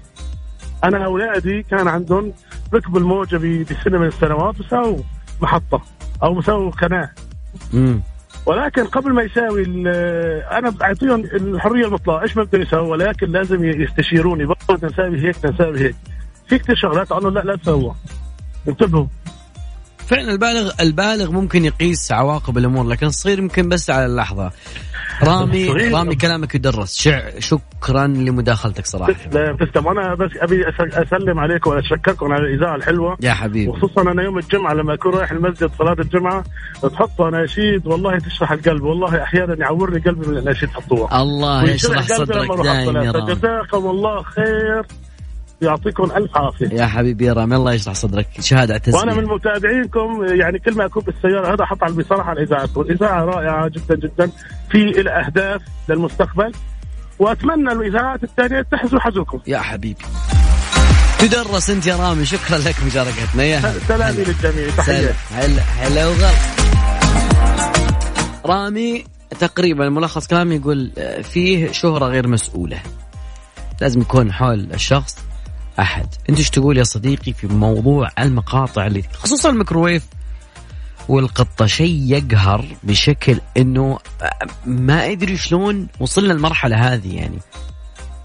أنا 0.85 1.05
أولادي 1.05 1.63
كان 1.63 1.89
عندهم 1.89 2.33
ركبوا 2.75 3.01
الموجة 3.01 3.37
بسنة 3.37 3.99
من 3.99 4.07
السنوات 4.07 4.61
وساووا 4.61 4.99
محطة 5.43 5.83
أو 6.23 6.35
مساووا 6.35 6.71
قناه 6.71 7.11
مم. 7.73 8.01
ولكن 8.47 8.85
قبل 8.85 9.13
ما 9.13 9.23
يساوي 9.23 9.65
أنا 10.59 10.71
بعطيهم 10.71 11.21
الحرية 11.21 11.87
المطلقة. 11.87 12.23
إيش 12.23 12.37
ما 12.37 12.43
بدهم 12.43 12.63
يساووا 12.63 12.89
ولكن 12.89 13.27
لازم 13.27 13.65
يستشيروني. 13.65 14.47
بدنا 14.47 14.91
نساوي 14.91 15.21
هيك 15.27 15.45
نساوي 15.45 15.81
هيك. 15.81 15.95
في 16.49 16.59
كثير 16.59 16.77
شغلات 16.77 17.13
قالوا 17.13 17.31
لا 17.31 17.41
لا 17.41 17.57
تسووا 17.57 17.93
انتبهوا. 18.69 19.07
فعلا 20.11 20.33
البالغ 20.33 20.71
البالغ 20.81 21.31
ممكن 21.31 21.65
يقيس 21.65 22.13
عواقب 22.13 22.59
الأمور 22.59 22.87
لكن 22.87 23.07
الصغير 23.07 23.39
يمكن 23.39 23.69
بس 23.69 23.91
على 23.91 24.07
اللحظة. 24.07 24.51
رامي 25.23 25.69
رامي 25.69 26.15
كلامك 26.15 26.55
يدرس. 26.55 26.99
شع 26.99 27.39
شكرا 27.39 28.07
لمداخلتك 28.07 28.87
صراحة. 28.87 29.13
تسلم 29.13 29.89
أنا 29.89 30.15
بس 30.15 30.31
أبي 30.37 30.65
أسلم 30.81 31.39
عليكم 31.39 31.71
وأشكركم 31.71 32.33
على 32.33 32.43
الاذاعه 32.43 32.77
الحلوة. 32.77 33.17
يا 33.21 33.33
حبيبي. 33.33 33.69
وخصوصا 33.69 34.03
أنا 34.03 34.23
يوم 34.23 34.39
الجمعة 34.39 34.75
لما 34.75 34.95
أكون 34.95 35.15
رايح 35.15 35.31
المسجد 35.31 35.71
صلاة 35.79 35.97
الجمعة 35.99 36.45
تحطوا 36.83 37.29
اناشيد 37.29 37.87
والله 37.87 38.19
تشرح 38.19 38.53
القلب. 38.53 38.83
والله 38.83 39.23
أحيانا 39.23 39.57
يعورني 39.59 40.01
قلبي 40.01 40.29
من 40.29 40.33
الاناشيد 40.39 40.69
تحطوها. 40.69 41.23
الله 41.23 41.71
يشرح 41.71 42.03
صدرك 42.03 42.49
دايم 42.63 42.97
يا. 42.97 43.13
رامي. 43.13 43.35
فجزاكم 43.35 43.91
الله 43.91 44.23
خير. 44.23 44.87
يعطيكم 45.63 46.05
ألف 46.05 46.37
عافية. 46.37 46.69
يا 46.69 46.87
حبيبي 46.87 47.25
يا 47.27 47.33
رامي 47.33 47.57
الله 47.57 47.73
يشرح 47.73 47.95
صدرك. 47.95 48.27
شهادة 48.41 48.75
اعتز 48.75 48.95
وأنا 48.95 49.15
من. 49.15 49.25
متابعينكم 49.25 50.25
يعني 50.41 50.59
كل 50.59 50.75
ما 50.75 50.85
أكون 50.85 51.03
بالسيارة 51.03 51.55
هذا 51.55 51.65
حط 51.65 51.83
على 51.83 51.93
بصراحه 51.93 52.31
على 52.31 52.43
اذاعتكم، 52.43 52.81
الاذاعه 52.81 53.25
رائعة 53.25 53.69
جدا 53.69 53.97
جدا. 53.97 54.31
في 54.71 54.79
لها 54.79 55.27
أهداف 55.27 55.63
للمستقبل. 55.89 56.53
وأتمنى 57.19 57.73
الاذاعات 57.73 58.25
الثانية 58.25 58.63
تحزوا 58.63 59.01
حزوكم. 59.01 59.41
يا 59.47 59.59
حبيبي. 59.59 60.05
تدرس 61.19 61.71
أنت 61.71 61.87
يا 61.87 61.97
رامي 61.97 62.25
شكرا 62.25 62.59
لك 62.59 62.75
مشاركتنا. 62.87 63.43
يا. 63.43 63.61
سلامي 63.89 64.25
للجميع 64.25 64.71
تحية. 64.77 65.15
هلا. 65.31 65.63
هلا 65.63 66.07
وغلا. 66.07 66.31
رامي 68.47 69.05
تقريبا 69.41 69.89
ملخص 69.89 70.27
كلامي 70.27 70.55
يقول 70.55 70.93
آه، 70.99 71.23
فيه 71.23 71.73
شهرة 71.73 72.07
غير 72.07 72.29
مسؤولة. 72.29 72.79
لازم 73.81 74.01
يكون 74.01 74.33
حول 74.33 74.69
الشخص. 74.75 75.17
أحد. 75.81 76.07
أنت 76.31 76.39
إيش 76.39 76.51
تقول 76.51 76.79
يا 76.79 76.85
صديقي 76.85 77.33
في 77.33 77.47
موضوع 77.47 78.11
المقاطع 78.19 78.87
اللي 78.87 79.03
خصوصا 79.13 79.51
الميكروويف 79.51 80.03
والقطة؟ 81.09 81.67
شيء 81.67 82.03
يقهر 82.07 82.65
بشكل 82.83 83.41
آه، 83.57 83.99
ما 84.67 85.11
أدري 85.11 85.37
شلون 85.37 85.87
وصلنا 86.01 86.33
المرحلة 86.33 86.95
هذه 86.95 87.17
يعني. 87.17 87.39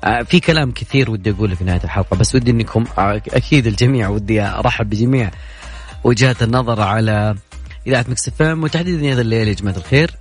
آه، 0.03 0.21
في 0.23 0.39
كلام 0.39 0.71
كثير 0.71 1.11
ودي 1.11 1.31
أقوله 1.31 1.55
في 1.55 1.63
نهاية 1.63 1.83
الحلقة 1.83 2.17
بس 2.17 2.35
ودي 2.35 2.51
أنكم 2.51 2.85
آه، 2.97 3.21
أكيد 3.27 3.67
الجميع 3.67 4.09
ودي 4.09 4.41
أرحب 4.41 4.89
بجميع 4.89 5.31
وجهات 6.03 6.43
النظر 6.43 6.81
على 6.81 7.35
إذاعة 7.87 8.05
مكس 8.09 8.41
إم 8.41 8.63
وتحديدا 8.63 9.13
هذا 9.13 9.21
الليل 9.21 9.47
يا 9.47 9.53
جماعة 9.53 9.77
الخير. 9.77 10.11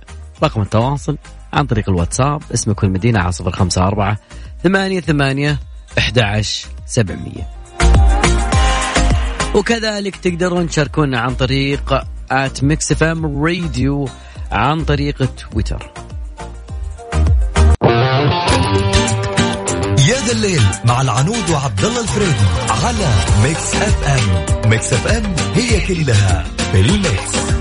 رقم 0.43 0.61
التواصل 0.61 1.17
عن 1.53 1.65
طريق 1.65 1.89
الواتساب 1.89 2.41
اسمك 2.53 2.83
والمدينة 2.83 3.19
على 3.19 3.31
صفر 3.31 3.51
خمسة 3.51 3.87
أربعة 3.87 4.17
ثمانية 4.63 4.99
ثمانية 4.99 5.59
أحد 5.97 6.19
عشر 6.19 6.67
سبعمية. 6.87 7.49
وكذلك 9.55 10.15
تقدرون 10.15 10.69
تشاركونا 10.69 11.19
عن 11.19 11.35
طريق 11.35 12.03
at 12.31 12.63
Mix 12.63 12.91
FM 12.91 13.45
Radio 13.45 14.09
عن 14.51 14.85
طريق 14.85 15.29
تويتر. 15.35 15.91
يا 20.07 20.19
ذا 20.25 20.31
الليل 20.31 20.61
مع 20.85 21.01
العنود 21.01 21.49
وعبد 21.49 21.85
الله 21.85 22.01
الفريدي 22.01 22.45
على 22.69 23.07
Mix 23.43 23.75
FM. 23.75 24.69
Mix 24.69 24.93
FM 24.93 25.35
هي 25.55 25.87
كلها 25.87 26.43
في 26.71 26.81
ال 26.81 26.96
mix. 26.96 27.54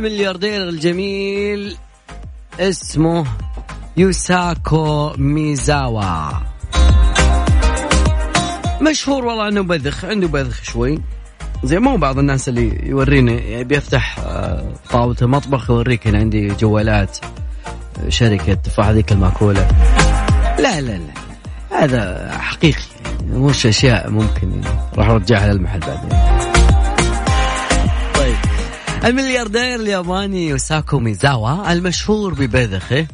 الملياردير 0.00 0.68
الجميل 0.68 1.76
اسمه 2.60 3.26
يوساكو 3.96 5.12
ميزاوا. 5.18 6.30
مشهور 8.80 9.24
والله 9.24 9.48
إنه 9.48 9.62
بذخ 9.62 10.04
عنده 10.04 10.28
بذخ 10.28 10.62
شوي. 10.62 11.00
زي 11.64 11.78
مو 11.78 11.96
بعض 11.96 12.18
الناس 12.18 12.48
اللي 12.48 12.88
يوريني 12.88 13.36
يعني 13.36 13.64
بيفتح 13.64 14.18
آه، 14.18 14.72
طاولة 14.90 15.16
المطبخ 15.22 15.70
يوريك 15.70 16.06
هنا 16.06 16.18
عندي 16.18 16.48
جوالات 16.48 17.18
آه، 18.04 18.08
شركة 18.08 18.54
تفاح 18.54 18.86
هذيك 18.86 19.12
الماكولة 19.12 19.68
لا 20.58 20.80
لا 20.80 20.98
لا 20.98 21.14
هذا 21.70 22.30
حقيقي 22.38 22.82
مش 23.26 23.66
أشياء 23.66 24.10
ممكن 24.10 24.50
يعني. 24.50 24.78
راح 24.96 25.08
أرجعها 25.08 25.52
للمحل 25.52 25.80
بعدين. 25.80 26.59
الملياردير 29.04 29.74
الياباني 29.74 30.48
يوساكو 30.48 30.98
ميزاوا 30.98 31.72
المشهور 31.72 32.34
ببذخه 32.34 33.06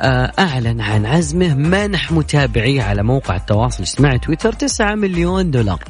آه، 0.00 0.32
أعلن 0.38 0.80
عن 0.80 1.06
عزمه 1.06 1.54
منح 1.54 2.12
متابعيه 2.12 2.82
على 2.82 3.02
موقع 3.02 3.36
التواصل 3.36 3.76
الاجتماعي 3.76 4.18
تويتر 4.18 4.52
9 4.52 4.94
مليون 4.94 5.50
دولار. 5.50 5.84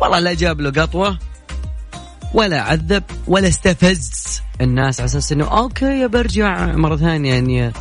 والله 0.00 0.18
لا 0.18 0.34
جاب 0.34 0.60
له 0.60 0.82
قطوة 0.82 1.18
ولا 2.34 2.60
عذب 2.60 3.02
ولا 3.26 3.48
استفز. 3.48 4.42
الناس 4.60 5.00
على 5.00 5.06
أساس 5.06 5.32
إنه 5.32 5.58
أوكي 5.58 6.08
برجع 6.08 6.66
مرة 6.66 6.96
ثانية 6.96 7.34
يعني 7.34 7.72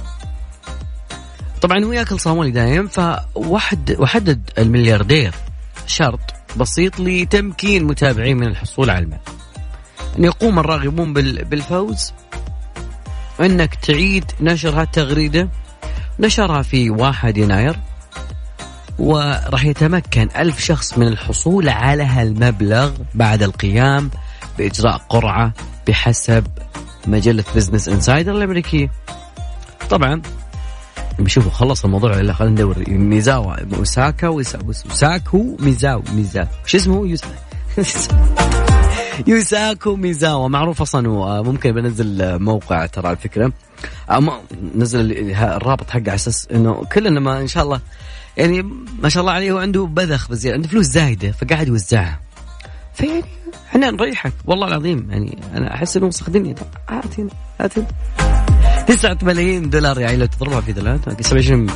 طبعا 1.62 1.84
هو 1.86 1.92
يأكل 1.92 2.20
صامولي 2.20 2.52
دايم 2.52 2.88
فوحد 2.88 3.96
وحدد 4.00 4.50
الملياردير 4.58 5.34
شرط 5.88 6.20
بسيط 6.58 7.00
لتمكين 7.00 7.84
متابعيه 7.84 8.34
من 8.34 8.48
الحصول 8.48 8.90
على 8.90 9.04
المال 9.04 9.20
أن 10.20 10.24
يقوم 10.24 10.60
الراغبون 10.60 11.14
بال- 11.14 11.46
بالفوز. 11.46 12.14
أنك 13.40 13.76
تعيد 13.76 14.26
نشر 14.42 14.82
هالتغريده 14.82 15.50
نشرها 16.20 16.62
في 16.62 16.90
1 16.90 17.38
يناير. 17.38 17.76
وراح 19.00 19.66
يتمكن 19.66 20.30
ألف 20.38 20.60
شخص 20.60 20.98
من 20.98 21.08
الحصول 21.08 21.70
على 21.70 22.04
هالمبلغ 22.04 22.92
بعد 23.16 23.44
القيام 23.44 24.12
بإجراء 24.58 24.98
قرعة 25.10 25.54
بحسب 25.88 26.48
مجلة 27.08 27.44
Business 27.56 27.88
Insider 27.88 28.32
الأمريكية. 28.32 28.92
طبعا 29.90 30.22
بشوفوا 31.20 31.52
خلص 31.52 31.86
الموضوع 31.86 32.18
ولا 32.18 32.34
خلينا 32.34 32.54
ندور. 32.54 32.84
ميزاوا 32.90 33.56
أوساكا 33.78 34.28
وساكو 34.28 35.58
ميزاو 35.60 36.04
ميزاو. 36.14 36.48
شو 36.66 36.78
اسمه؟ 36.78 37.18
يوساكو 39.28 39.96
ميزاوا. 39.96 40.48
معروف 40.48 40.82
أصلا 40.82 41.42
ممكن 41.42 41.72
بنزل 41.72 42.40
موقع 42.40 42.86
ترى 42.86 43.08
على 43.08 43.18
فكرة. 43.18 43.52
نزل 44.76 45.32
الرابط 45.32 45.90
حقه 45.90 46.00
على 46.00 46.16
أساس 46.16 46.48
إنه 46.52 46.86
كلنا 46.94 47.20
ما 47.20 47.42
إن 47.42 47.48
شاء 47.48 47.64
الله 47.64 47.82
يعني 48.38 48.62
ما 49.02 49.10
شاء 49.10 49.22
الله 49.22 49.34
عليه 49.34 49.52
هو 49.52 49.58
عنده 49.58 49.86
بذخ 49.86 50.30
بزيادة 50.30 50.56
عنده 50.56 50.68
فلوس 50.68 50.86
زايدة 50.86 51.32
فقاعد 51.32 51.68
يوزعها. 51.68 52.20
فيعني 52.94 53.24
إحنا 53.70 53.92
نريحك 53.92 54.34
والله 54.46 54.68
العظيم 54.68 55.08
يعني 55.12 55.38
أنا 55.56 55.74
أحس 55.74 55.98
إنه 55.98 56.06
وسخ 56.06 56.30
دنيا 56.30 56.56
هاتين 56.90 57.30
هاتين 57.60 57.88
9 58.88 59.18
ملايين 59.22 59.70
دولار 59.70 60.00
يعني 60.00 60.18
لو 60.18 60.26
تضربها 60.26 60.62
في 60.62 60.74
دولار 60.74 61.00
27 61.22 61.70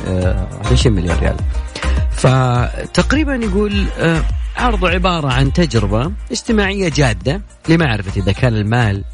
20 0.70 0.96
مليار 0.96 1.18
ريال. 1.18 1.36
فتقريبا 2.10 3.34
يقول 3.34 3.86
آه، 3.98 4.22
عرضه 4.58 4.88
عبارة 4.88 5.32
عن 5.32 5.52
تجربة 5.52 6.12
اجتماعية 6.30 6.88
جادة 6.88 7.42
لمعرفة 7.68 8.20
إذا 8.22 8.32
كان 8.32 8.54
المال 8.56 9.04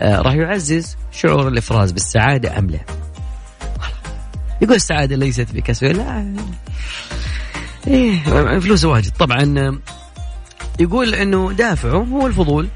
آه، 0.00 0.20
راح 0.20 0.34
يعزز 0.34 0.96
شعور 1.12 1.48
الإفراز 1.48 1.92
بالسعادة 1.92 2.58
أم 2.58 2.70
لا. 2.70 2.80
يقول 4.62 4.74
السعادة 4.74 5.16
ليست 5.16 5.52
بكسب. 5.52 5.86
لا. 5.86 6.34
إيه 7.86 8.22
فلوس 8.60 8.84
واجد. 8.84 9.12
طبعا 9.18 9.78
يقول 10.80 11.14
إنه 11.14 11.52
دافعه 11.52 11.98
هو 11.98 12.26
الفضول 12.26 12.68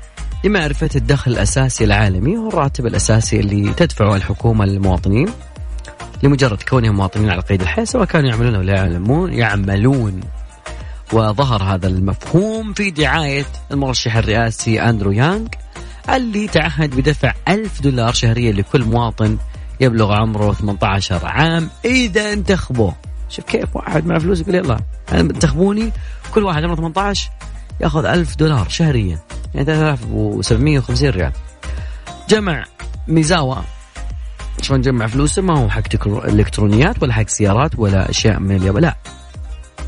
لمعرفة 0.44 0.90
الدخل 0.96 1.30
الأساسي 1.30 1.84
العالمي 1.84 2.36
والراتب 2.36 2.86
الأساسي 2.86 3.40
اللي 3.40 3.74
تدفعه 3.74 4.16
الحكومة 4.16 4.64
للمواطنين 4.64 5.28
لمجرد 6.22 6.62
كونهم 6.62 6.96
مواطنين 6.96 7.30
على 7.30 7.40
قيد 7.40 7.60
الحياة 7.62 7.84
سواء 7.84 8.04
كانوا 8.04 8.30
يعملون 8.30 8.54
أو 8.54 8.62
لا 8.62 8.74
يعلمون 8.74 9.32
يعملون. 9.32 10.20
وظهر 11.12 11.62
هذا 11.62 11.86
المفهوم 11.86 12.72
في 12.72 12.90
دعاية 12.90 13.46
المرشح 13.72 14.16
الرئاسي 14.16 14.80
أندرو 14.80 15.12
يانغ 15.12 15.46
اللي 16.14 16.48
تعهد 16.48 16.96
بدفع 16.96 17.32
ألف 17.48 17.82
دولار 17.82 18.12
شهريا 18.12 18.52
لكل 18.52 18.84
مواطن 18.84 19.38
يبلغ 19.80 20.12
عمره 20.12 20.52
18 20.52 21.26
عام 21.26 21.70
إذا 21.84 22.32
انتخبوه. 22.32 22.94
شوف 23.28 23.44
كيف 23.44 23.76
واحد 23.76 24.06
مع 24.06 24.18
فلوس 24.18 24.40
يقول 24.40 24.54
يلا 24.54 24.80
انتخبوني 25.12 25.92
كل 26.34 26.44
واحد 26.44 26.64
عمره 26.64 26.76
18 26.76 27.30
ياخذ 27.80 28.04
ألف 28.04 28.36
دولار 28.36 28.68
شهريا 28.68 29.18
يعني 29.54 29.66
3750 29.66 31.10
ريال. 31.10 31.32
جمع 32.28 32.64
ميزاوا 33.08 33.56
شلون 34.62 34.80
جمع 34.80 35.06
فلوسه؟ 35.06 35.42
ما 35.42 35.58
هو 35.58 35.68
حق 35.68 35.82
إلكترونيات 36.06 37.02
ولا 37.02 37.12
حق 37.12 37.28
سيارات 37.28 37.78
ولا 37.78 38.10
أشياء 38.10 38.40
من 38.40 38.56
اليابان. 38.56 38.82
لا. 38.82 38.96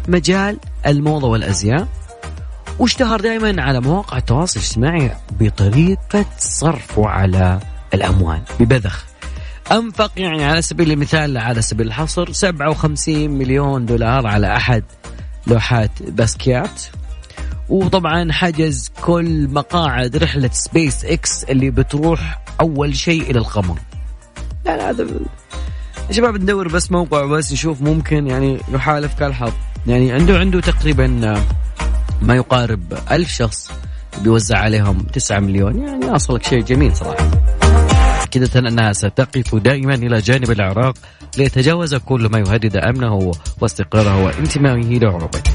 مجال 0.09 0.59
الموضة 0.87 1.29
والأزياء 1.29 1.89
واشتهر 2.79 3.21
دائما 3.21 3.63
على 3.63 3.81
مواقع 3.81 4.17
التواصل 4.17 4.61
الاجتماعي 4.61 5.17
بطريقة 5.41 6.25
صرفه 6.39 7.09
على 7.09 7.61
الأموال 7.95 8.41
ببذخ. 8.61 9.05
أنفق 9.73 10.13
يعني 10.17 10.45
على 10.45 10.63
سبيل 10.63 10.93
المثال 10.93 11.39
على 11.39 11.63
سبيل 11.63 11.87
الحصر 11.87 12.33
57 12.33 13.31
مليون 13.31 13.87
دولار 13.87 14.27
على 14.27 14.57
أحد 14.57 14.85
لوحات 15.47 15.91
باسكيات. 16.03 16.83
وطبعا 17.69 18.33
حجز 18.33 18.91
كل 19.03 19.49
مقاعد 19.49 20.17
رحلة 20.17 20.51
سبيس 20.53 21.05
إكس 21.05 21.45
اللي 21.45 21.71
بتروح 21.71 22.41
أول 22.61 22.97
شيء 22.97 23.31
إلى 23.31 23.39
القمر. 23.39 23.79
لا 24.67 24.77
لا 24.77 24.91
هذا 24.91 25.07
شباب 26.11 26.43
ندور 26.43 26.69
بس 26.69 26.93
موقع 26.93 27.25
بس 27.25 27.53
نشوف 27.53 27.83
ممكن 27.83 28.27
يعني 28.27 28.61
يحالفك 28.73 29.15
الحظ. 29.15 29.53
يعني 29.87 30.13
عنده 30.13 30.39
عنده 30.39 30.61
تقريبا 30.61 31.07
ما 32.23 32.35
يقارب 32.35 32.99
ألف 33.11 33.31
شخص 33.31 33.71
بيوزع 34.23 34.59
عليهم 34.59 34.99
9 34.99 35.41
مليون. 35.41 35.79
يعني 35.79 36.17
أصلك 36.17 36.43
شيء 36.43 36.63
جميل 36.63 36.97
صراحة. 36.97 37.31
مؤكدة 38.29 38.69
أنها 38.69 38.93
ستقف 38.93 39.55
دائما 39.55 39.95
إلى 39.95 40.19
جانب 40.19 40.51
العراق 40.51 40.95
ليتجاوز 41.39 41.95
كل 41.95 42.29
ما 42.33 42.39
يهدد 42.39 42.77
أمنه 42.77 43.33
واستقراره 43.61 44.25
وانتمائه 44.25 44.99
لعروبته 44.99 45.53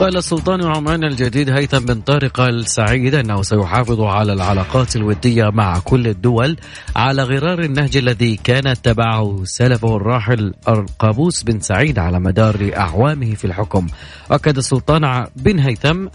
قال 0.00 0.16
السلطان 0.16 0.64
عمان 0.64 1.04
الجديد 1.04 1.50
هيثم 1.50 1.78
بن 1.78 2.00
طارق 2.00 2.40
السعيد 2.40 3.14
أنه 3.14 3.42
سيحافظ 3.42 4.00
على 4.00 4.32
العلاقات 4.32 4.96
الودية 4.96 5.44
مع 5.52 5.78
كل 5.78 6.06
الدول 6.06 6.56
على 6.96 7.22
غرار 7.22 7.60
النهج 7.60 7.96
الذي 7.96 8.36
كان 8.36 8.66
اتبعه 8.66 9.44
سلفه 9.44 9.96
الراحل 9.96 10.54
قابوس 10.98 11.42
بن 11.42 11.60
سعيد 11.60 11.98
على 11.98 12.20
مدار 12.20 12.70
أعوامه 12.76 13.34
في 13.34 13.44
الحكم. 13.44 13.86
أكد 14.30 14.56
السلطان 14.56 15.26
بن 15.36 15.58
هيثم 15.58 16.06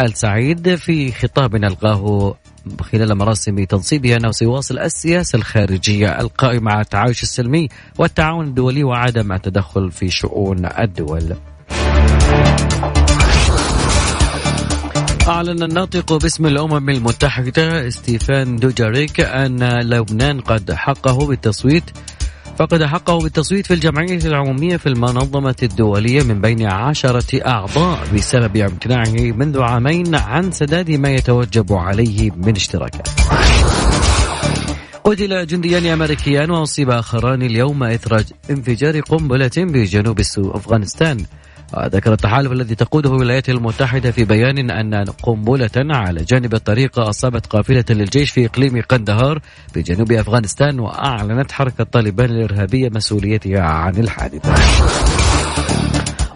السعيد 0.00 0.74
في 0.74 1.12
خطاب 1.12 1.54
القاه 1.54 2.34
خلال 2.80 3.18
مراسم 3.18 3.64
تنصيبه 3.64 4.16
أنه 4.16 4.30
سيواصل 4.30 4.78
السياسة 4.78 5.36
الخارجية 5.36 6.20
القائمة 6.20 6.72
على 6.72 6.80
التعايش 6.80 7.22
السلمي 7.22 7.68
والتعاون 7.98 8.46
الدولي 8.46 8.84
وعدم 8.84 9.32
التدخل 9.32 9.90
في 9.90 10.10
شؤون 10.10 10.66
الدول. 10.66 11.36
أعلن 15.28 15.62
الناطق 15.62 16.12
باسم 16.12 16.46
الأمم 16.46 16.90
المتحدة 16.90 17.90
ستيفان 17.90 18.56
دوجاريك 18.56 19.20
أن 19.20 19.80
لبنان 19.80 20.40
قد 20.40 20.72
حقه 20.72 21.26
بالتصويت 21.26 21.84
فقد 22.58 22.84
حقه 22.84 23.18
بالتصويت 23.18 23.66
في 23.66 23.74
الجمعية 23.74 24.18
العمومية 24.24 24.76
في 24.76 24.86
المنظمة 24.86 25.56
الدولية 25.62 26.22
من 26.22 26.40
بين 26.40 26.66
عشرة 26.66 27.46
أعضاء 27.46 27.98
بسبب 28.14 28.56
امتناعه 28.56 29.32
منذ 29.32 29.60
عامين 29.60 30.14
عن 30.14 30.50
سداد 30.50 30.90
ما 30.90 31.10
يتوجب 31.10 31.72
عليه 31.72 32.30
من 32.30 32.56
اشتراكات. 32.56 33.08
قتل 35.04 35.46
جنديان 35.46 35.86
أمريكيان 35.86 36.50
وأصيب 36.50 36.90
آخران 36.90 37.42
اليوم 37.42 37.82
إثر 37.84 38.24
انفجار 38.50 39.00
قنبلة 39.00 39.50
بجنوب 39.56 40.20
أفغانستان 40.38 41.24
ذكر 41.76 42.12
التحالف 42.12 42.52
الذي 42.52 42.74
تقوده 42.74 43.10
الولايات 43.10 43.48
المتحدة 43.48 44.10
في 44.10 44.24
بيان 44.24 44.70
أن 44.70 45.04
قنبلة 45.04 45.70
على 45.76 46.24
جانب 46.24 46.54
الطريق 46.54 46.98
أصابت 46.98 47.46
قافلة 47.46 47.84
للجيش 47.90 48.30
في 48.30 48.46
إقليم 48.46 48.82
قندهار 48.82 49.40
بجنوب 49.74 50.12
أفغانستان 50.12 50.80
وأعلنت 50.80 51.52
حركة 51.52 51.84
طالبان 51.84 52.30
الإرهابية 52.30 52.88
مسؤوليتها 52.88 53.60
عن 53.60 53.96
الحادثة. 53.96 54.54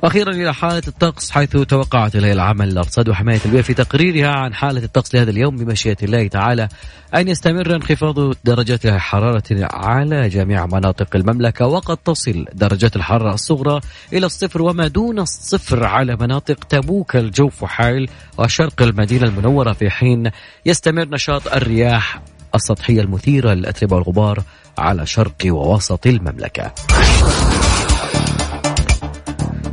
وأخيرا 0.06 0.32
إلى 0.32 0.54
حالة 0.54 0.82
الطقس 0.88 1.30
حيث 1.30 1.50
توقعت 1.50 2.16
الهيئه 2.16 2.32
العامه 2.32 2.64
للارصاد 2.64 3.08
وحماية 3.08 3.40
البيئه 3.44 3.62
في 3.62 3.74
تقريرها 3.74 4.28
عن 4.28 4.54
حالة 4.54 4.84
الطقس 4.84 5.14
لهذا 5.14 5.30
اليوم 5.30 5.56
بمشيئة 5.56 5.96
الله 6.02 6.28
تعالى 6.28 6.68
أن 7.14 7.28
يستمر 7.28 7.76
انخفاض 7.76 8.34
درجات 8.44 8.86
الحرارة 8.86 9.42
على 9.52 10.28
جميع 10.28 10.66
مناطق 10.66 11.16
المملكة 11.16 11.66
وقد 11.66 11.96
تصل 11.96 12.44
درجات 12.52 12.96
الحرارة 12.96 13.34
الصغرى 13.34 13.80
إلى 14.12 14.26
الصفر 14.26 14.62
وما 14.62 14.86
دون 14.86 15.18
الصفر 15.18 15.84
على 15.84 16.16
مناطق 16.20 16.64
تبوك 16.64 17.16
الجوف 17.16 17.64
حائل 17.64 18.08
وشرق 18.38 18.82
المدينة 18.82 19.24
المنورة 19.28 19.72
في 19.72 19.90
حين 19.90 20.30
يستمر 20.66 21.08
نشاط 21.08 21.54
الرياح 21.54 22.22
السطحية 22.54 23.00
المثيرة 23.00 23.54
للأتربة 23.54 23.96
والغبار 23.96 24.42
على 24.78 25.06
شرق 25.06 25.46
ووسط 25.46 26.06
المملكة. 26.06 26.72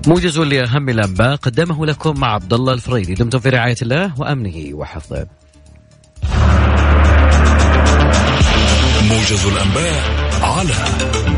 موجز 0.07 0.39
لأهم 0.39 0.89
الأنباء 0.89 1.35
قدمه 1.35 1.85
لكم 1.85 2.19
مع 2.19 2.33
عبد 2.33 2.53
الله 2.53 2.73
الفريدي. 2.73 3.13
دمتم 3.13 3.39
في 3.39 3.49
رعاية 3.49 3.75
الله 3.81 4.13
وأمنه 4.17 4.69
وحفظه. 4.73 5.27
موجز 9.09 9.45
الأنباء 9.45 10.03
على 10.41 10.73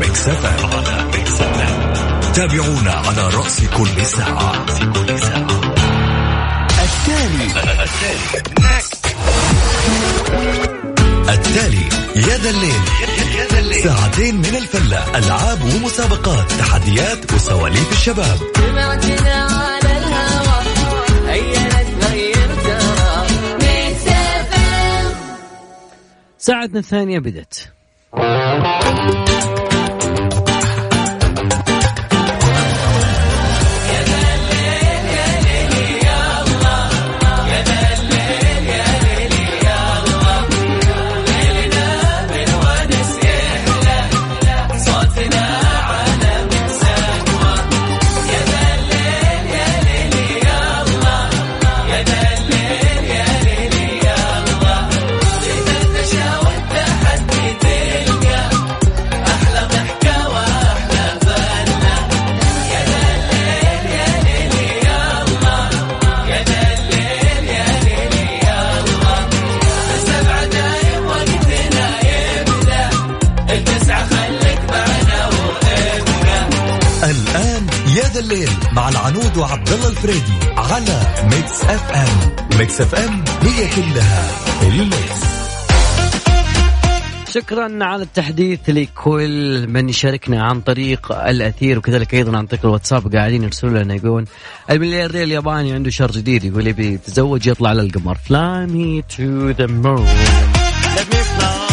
Mix 0.00 0.28
FM 0.28 0.64
على 0.74 1.04
Mix 1.04 1.40
FM 1.40 2.32
تابعونا 2.34 2.92
على 2.92 3.28
رأس 3.28 3.60
كل 3.60 4.06
ساعة. 4.06 4.66
كل 4.92 5.18
ساعة. 5.18 5.74
التالي. 6.82 7.46
التالي 11.34 11.88
يا 12.16 12.36
ذا 12.36 12.50
الليل. 12.50 13.82
ساعتين 13.82 14.36
من 14.36 14.56
الفلة 14.56 15.18
ألعاب 15.18 15.58
ومسابقات 15.64 16.52
تحديات 16.52 17.32
وسواليف 17.32 17.92
الشباب. 17.92 18.38
ساعتنا 26.38 26.78
الثانية 26.78 27.18
بدت 27.18 27.72
يا 78.16 78.20
ذا 78.20 78.26
الليل 78.26 78.50
مع 78.72 78.88
العنود 78.88 79.36
وعبد 79.36 79.68
الله 79.68 79.88
الفريدي 79.88 80.32
على 80.56 81.00
Mix 81.24 81.64
FM 81.64 82.58
Mix 82.58 82.80
FM 82.80 83.24
هي 83.42 83.68
كلها 83.76 84.30
ال 84.62 84.75
mix. 84.75 85.26
شكرا 87.34 87.84
على 87.84 88.02
التحديث 88.02 88.60
لكل 88.68 89.66
من 89.68 89.88
يشاركنا 89.88 90.42
عن 90.42 90.60
طريق 90.60 91.12
الأثير 91.12 91.78
وكذلك 91.78 92.14
أيضا 92.14 92.38
عن 92.38 92.46
طريق 92.46 92.66
الواتساب. 92.66 93.16
قاعدين 93.16 93.42
يرسلوا 93.42 93.82
لنا 93.82 93.94
يقولون 93.94 94.24
الملياردير 94.70 95.22
الياباني 95.22 95.72
عنده 95.72 95.90
شرط 95.90 96.10
جديد 96.10 96.44
يقول 96.44 96.66
يبي 96.66 96.92
يتزوج 96.92 97.46
يطلع 97.46 97.68
على 97.70 97.82
القمر. 97.82 98.16
The 98.16 99.68
moon. 99.68 100.06
Let 100.96 101.06
me 101.12 101.20
fly. 101.32 101.66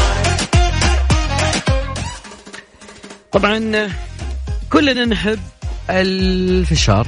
طبعا 3.32 3.90
كلنا 4.70 5.06
نحب 5.06 5.40
الفشار. 5.90 7.08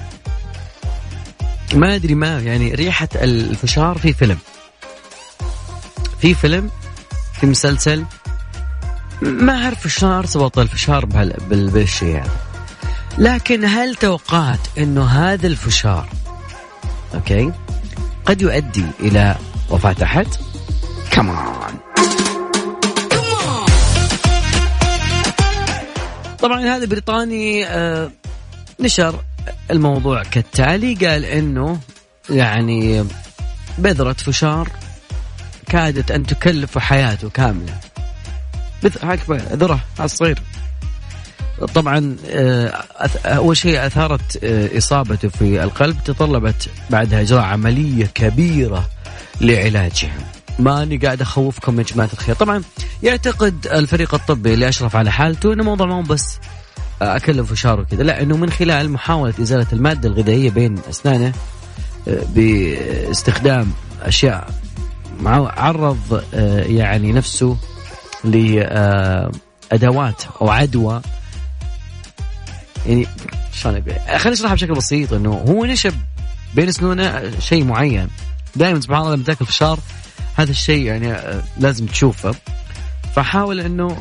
ما 1.74 1.96
أدري 1.96 2.16
ما 2.16 2.40
يعني 2.40 2.74
ريحة 2.74 3.10
الفشار 3.16 3.98
في 3.98 4.14
فيلم. 4.14 4.38
في 6.22 6.34
فيلم 6.34 6.70
في 7.40 7.46
مسلسل 7.46 8.06
ما 9.22 9.64
أعرف 9.64 9.88
شلون 9.88 10.12
ارتبط 10.12 10.60
الفشار 10.60 11.06
بالشيء 11.50 12.10
يعني. 12.10 12.30
لكن 13.18 13.66
هل 13.66 13.96
توقعت 13.96 14.60
إنه 14.78 15.06
هذا 15.06 15.48
الفشار 15.48 16.10
أوكي 17.14 17.52
قد 18.26 18.42
يؤدي 18.42 18.86
إلى 19.00 19.36
وفاة 19.70 19.96
أحد؟ 20.04 20.28
كمان 21.12 21.74
طبعا 26.40 26.62
هذا 26.62 26.86
بريطاني 26.86 27.66
آه 27.68 28.12
نشر 28.80 29.24
الموضوع 29.72 30.24
كالتالي 30.24 30.94
قال 30.94 31.26
إنه 31.26 31.80
يعني 32.30 33.06
بذرة 33.78 34.14
فشار 34.14 34.70
كادت 35.70 36.12
أن 36.12 36.26
تكلف 36.26 36.78
حياته 36.78 37.30
كاملة. 37.30 37.80
ذرة 39.54 39.80
الصغير 40.00 40.40
طبعا 41.76 42.16
آه، 42.30 42.84
أول 43.26 43.58
شيء 43.58 43.86
أثارت 43.86 44.44
آه، 44.44 44.78
إصابته 44.78 45.30
في 45.30 45.64
القلب 45.64 45.98
تطلبت 46.06 46.70
بعدها 46.90 47.22
إجراء 47.22 47.44
عملية 47.44 48.06
كبيرة 48.06 48.90
لعلاجها 49.42 50.18
ماني 50.60 50.98
قاعد 50.98 51.22
أخوفكم 51.22 51.80
يا 51.80 51.84
جماعة 51.84 52.10
الخير. 52.14 52.36
طبعا 52.36 52.64
يعتقد 53.04 53.68
الفريق 53.68 54.14
الطبي 54.14 54.54
اللي 54.54 54.70
أشرف 54.70 54.96
على 54.96 55.12
حالته 55.12 55.54
إنه 55.54 55.62
الموضوع 55.62 55.88
مو 55.88 56.02
بس 56.02 56.40
اكل 57.02 57.46
فشار 57.46 57.80
وكذا. 57.80 58.04
لا 58.04 58.22
إنه 58.22 58.38
من 58.38 58.50
خلال 58.50 58.92
محاولة 58.92 59.34
إزالة 59.42 59.68
المادة 59.74 60.10
الغذائية 60.10 60.50
بين 60.50 60.78
أسنانه 60.90 61.34
آه، 62.08 62.24
باستخدام 62.36 63.72
أشياء 64.02 64.50
عرض 65.26 66.24
يعني 66.68 67.12
نفسه 67.12 67.58
لادوات 68.24 70.24
أو 70.42 70.50
عدوى. 70.50 71.02
يعني 72.86 73.08
شلون 73.54 73.84
خليني 74.18 74.34
أشرحها 74.34 74.56
بشكل 74.56 74.74
بسيط 74.74 75.14
إنه 75.14 75.34
هو 75.34 75.66
نشب 75.66 75.94
بين 76.56 76.72
سنونه 76.72 77.40
شيء 77.40 77.64
معين. 77.64 78.08
دائما 78.56 78.82
سبحان 78.82 79.02
الله 79.02 79.16
لما 79.16 79.24
تأكل 79.24 79.46
فشار 79.46 79.80
هذا 80.36 80.52
الشيء 80.52 80.86
يعني 80.86 81.14
آه، 81.14 81.44
لازم 81.60 81.86
تشوفه. 81.86 82.36
فحاول 83.16 83.60
إنه 83.60 83.98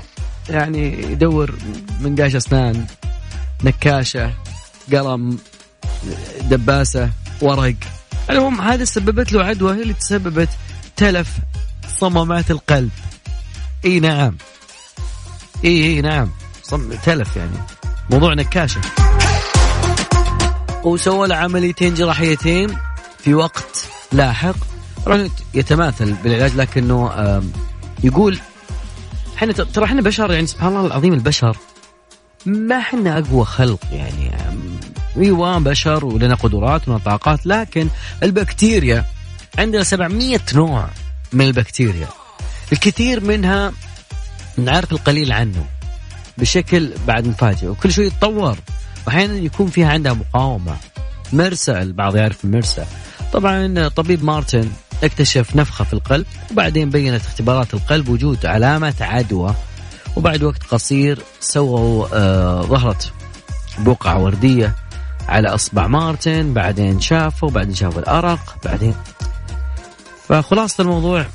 يعني 0.49 1.03
يدور 1.03 1.55
منقاش 2.01 2.35
أسنان 2.37 2.87
نكاشة 3.65 4.33
قلم 4.93 5.39
دباسة 6.41 7.11
ورق. 7.41 7.75
المهم 8.31 8.61
هذا 8.61 8.85
سببت 8.85 9.33
له 9.33 9.45
عدوى 9.45 9.77
هي 9.77 9.83
اللي 9.83 9.95
تسببت 9.95 10.49
تلف 10.97 11.29
صمامات 11.99 12.51
القلب. 12.51 12.91
إي 13.85 14.01
نعم. 14.01 14.37
إي 15.65 15.85
إي 15.85 16.01
نعم. 16.01 16.31
صم 16.63 16.93
تلف 16.93 17.37
يعني. 17.37 17.57
موضوع 18.11 18.35
نكاشة. 18.35 18.81
وسوى 20.85 21.29
له 21.29 21.37
عمليتين 21.37 21.95
جراحيتين 21.95 22.77
في 23.19 23.35
وقت 23.35 23.87
لاحق. 24.13 24.57
يتماثل 25.55 26.13
بالعلاج 26.13 26.55
لكنه 26.55 27.11
يقول 28.05 28.39
إحنا 29.51 29.65
ترى 29.65 29.85
إحنا 29.85 30.03
بشر 30.03 30.33
يعني 30.33 30.47
سبحان 30.47 30.69
الله 30.69 30.87
العظيم 30.87 31.13
البشر 31.13 31.57
ما 32.47 32.79
إحنا 32.79 33.19
أقوى 33.19 33.45
خلق 33.45 33.81
يعني. 33.93 34.31
أيوه 35.17 35.59
بشر 35.59 36.05
ولنا 36.05 36.35
قدرات 36.35 36.89
ولنا 36.89 36.99
طاقات 36.99 37.47
لكن 37.47 37.89
البكتيريا 38.23 39.05
عندنا 39.59 39.83
700 39.83 40.41
نوع 40.55 40.89
من 41.33 41.45
البكتيريا. 41.45 42.09
الكثير 42.73 43.21
منها 43.21 43.73
نعرف 44.57 44.93
القليل 44.93 45.33
عنه 45.33 45.67
بشكل 46.39 46.91
بعد 47.07 47.27
مفاجئ 47.27 47.67
وكل 47.67 47.93
شوي 47.93 48.07
يتطور. 48.07 48.59
وأحيانا 49.07 49.35
يكون 49.35 49.67
فيها 49.67 49.89
عندها 49.89 50.13
مقاومة. 50.13 50.77
مرسى 51.33 51.73
البعض 51.73 52.17
يعرف 52.17 52.45
المرسى 52.45 52.85
طبعا 53.33 53.89
طبيب 53.89 54.25
مارتن 54.25 54.71
اكتشف 55.05 55.57
نفخة 55.57 55.85
في 55.85 55.93
القلب 55.93 56.27
وبعدين 56.51 56.91
بينت 56.91 57.25
اختبارات 57.25 57.75
القلب 57.75 58.09
وجود 58.09 58.47
علامة 58.47 58.95
عدوى. 59.01 59.55
وبعد 60.17 60.43
وقت 60.43 60.63
قصير 60.63 61.19
سووا 61.41 62.07
آه 62.13 62.63
ظهرت 62.63 63.13
بقعه 63.79 64.19
وردية 64.19 64.75
على 65.29 65.49
إصبع 65.49 65.87
مارتن 65.87 66.55
بعدين 66.55 67.01
شافوا 67.01 67.51
بعدين 67.51 67.75
شافوا 67.75 68.01
الأرق 68.01 68.57
بعدين. 68.65 68.95
فخلاصة 70.29 70.83
الموضوع 70.83 71.27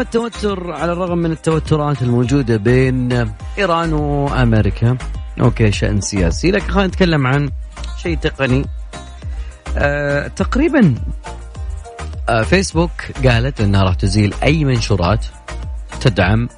التوتر 0.00 0.72
على 0.72 0.92
الرغم 0.92 1.18
من 1.18 1.32
التوترات 1.32 2.02
الموجودة 2.02 2.56
بين 2.56 3.32
إيران 3.58 3.92
وأمريكا 3.92 4.96
أوكي 5.40 5.72
شأن 5.72 6.00
سياسي. 6.00 6.50
لكن 6.50 6.72
خلينا 6.72 6.86
نتكلم 6.86 7.26
عن 7.26 7.50
شيء 8.02 8.16
تقني. 8.16 8.64
آه 9.76 10.28
تقريبا 10.28 10.94
آه 12.28 12.42
فيسبوك 12.42 12.90
قالت 13.24 13.60
أنها 13.60 13.84
راح 13.84 13.94
تزيل 13.94 14.34
أي 14.42 14.64
منشورات 14.64 15.26
تدعم 16.00 16.48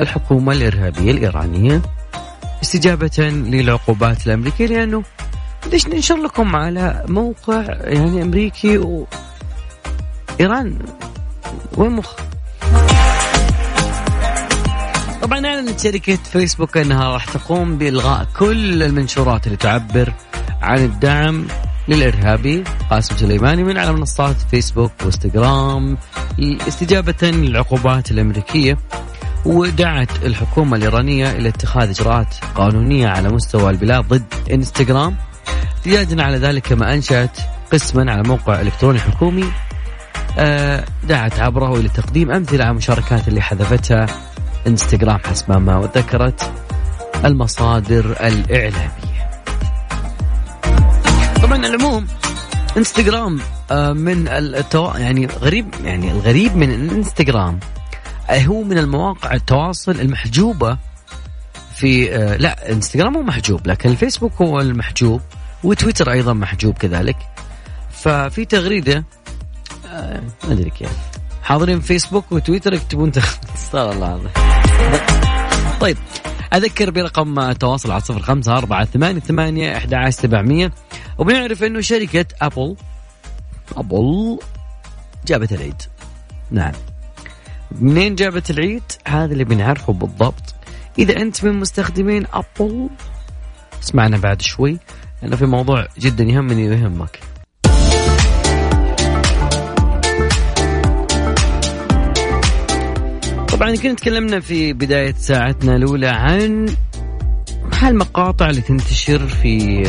الحكومة 0.00 0.52
الإرهابية 0.52 1.10
الإيرانية 1.10 1.82
استجابة 2.62 3.18
للعقوبات 3.18 4.26
الأمريكية 4.26 4.66
لأنه 4.66 5.02
ليش 5.72 5.88
ننشر 5.88 6.16
لكم 6.16 6.56
على 6.56 7.04
موقع 7.08 7.62
يعني 7.80 8.22
أمريكي 8.22 8.78
و... 8.78 9.06
إيران؟ 10.40 10.78
وين 11.76 11.90
مخ 11.90 12.23
طبعا 15.24 15.46
اعلنت 15.46 15.80
شركة 15.80 16.16
فيسبوك 16.16 16.76
إنها 16.76 17.08
راح 17.08 17.24
تقوم 17.24 17.78
بإلغاء 17.78 18.26
كل 18.38 18.82
المنشورات 18.82 19.46
اللي 19.46 19.56
تعبر 19.56 20.12
عن 20.62 20.78
الدعم 20.78 21.46
للإرهابي 21.88 22.64
قاسم 22.90 23.16
سليماني 23.16 23.64
من 23.64 23.78
على 23.78 23.92
منصات 23.92 24.36
فيسبوك 24.50 24.92
وإنستغرام 25.02 25.98
استجابة 26.40 27.30
للعقوبات 27.30 28.10
الأمريكية 28.10 28.78
ودعت 29.44 30.24
الحكومة 30.24 30.76
الإيرانية 30.76 31.30
إلى 31.30 31.48
اتخاذ 31.48 31.88
إجراءات 31.88 32.34
قانونية 32.54 33.08
على 33.08 33.28
مستوى 33.28 33.70
البلاد 33.70 34.08
ضد 34.08 34.34
إنستغرام 34.50 35.16
احتجاجا 35.76 36.22
على 36.22 36.36
ذلك 36.36 36.62
كما 36.62 36.94
أنشأت 36.94 37.38
قسما 37.72 38.12
على 38.12 38.22
موقع 38.22 38.60
إلكتروني 38.60 39.00
حكومي 39.00 39.44
آه، 40.38 40.84
دعت 41.04 41.40
عبره 41.40 41.76
إلى 41.76 41.88
تقديم 41.88 42.30
أمثلة 42.30 42.64
على 42.64 42.70
المشاركات 42.70 43.28
اللي 43.28 43.40
حذفتها 43.40 44.06
انستغرام 44.66 45.18
حسب 45.18 45.52
ما 45.52 45.90
ذكرت 45.96 46.52
المصادر 47.24 48.04
الإعلامية. 48.10 49.30
طبعا 51.42 51.66
العموم 51.66 52.06
انستغرام 52.76 53.40
آه، 53.70 53.92
من 53.92 54.28
التو... 54.28 54.90
يعني 54.96 55.26
غريب 55.26 55.74
يعني 55.84 56.10
الغريب 56.10 56.56
من 56.56 56.70
الانستغرام 56.70 57.60
آه، 58.30 58.38
هو 58.38 58.62
من 58.62 58.78
المواقع 58.78 59.34
التواصل 59.34 60.00
المحجوبة 60.00 60.78
في 61.74 62.06
لا 62.40 62.72
انستغرام 62.72 63.12
مو 63.12 63.22
محجوب 63.22 63.66
لكن 63.66 63.90
الفيسبوك 63.90 64.32
هو 64.42 64.60
المحجوب 64.60 65.20
وتويتر 65.64 66.12
أيضا 66.12 66.32
محجوب 66.32 66.74
كذلك. 66.74 67.16
ففي 67.90 68.44
تغريدة 68.44 69.04
ما 69.84 70.52
أدري 70.52 70.70
كيف. 70.70 70.90
حاضرين 71.44 71.80
فيسبوك 71.80 72.32
وتويتر 72.32 72.72
يكتبون 72.72 73.12
استغفر 73.54 73.92
الله 73.92 74.06
العظيم. 74.06 74.30
طيب 75.80 75.96
أذكر 76.54 76.90
برقم 76.90 77.52
تواصل 77.52 77.90
على 77.90 78.00
صفر 78.00 78.22
خمسة 78.22 78.58
أربعة 78.58 78.84
ثمانية 78.84 79.20
ثمانية 79.20 79.76
أحد 79.76 79.94
عشر 79.94 80.10
سبعمية. 80.10 80.72
وبنعرف 81.18 81.62
أنه 81.62 81.80
شركة 81.80 82.26
أبل 82.42 82.76
أبل 83.76 84.38
جابت 85.26 85.52
العيد. 85.52 85.82
نعم. 86.50 86.72
منين 87.80 88.14
جابت 88.14 88.50
العيد؟ 88.50 88.82
هذا 89.06 89.32
اللي 89.32 89.44
بنعرفه 89.44 89.92
بالضبط. 89.92 90.54
إذا 90.98 91.16
أنت 91.16 91.44
من 91.44 91.60
مستخدمين 91.60 92.26
أبل 92.32 92.88
اسمعنا 93.82 94.18
بعد 94.18 94.42
شوي 94.42 94.78
لأنه 95.22 95.36
في 95.36 95.46
موضوع 95.46 95.86
جدا 95.98 96.24
يهمني 96.24 96.68
ويهمك. 96.68 97.33
طبعا 103.54 103.76
كنا 103.76 103.94
تكلمنا 103.94 104.40
في 104.40 104.72
بداية 104.72 105.14
ساعتنا 105.18 105.76
الأولى 105.76 106.08
عن 106.08 106.74
هالمقاطع 107.72 108.50
اللي 108.50 108.60
تنتشر 108.60 109.28
في 109.28 109.82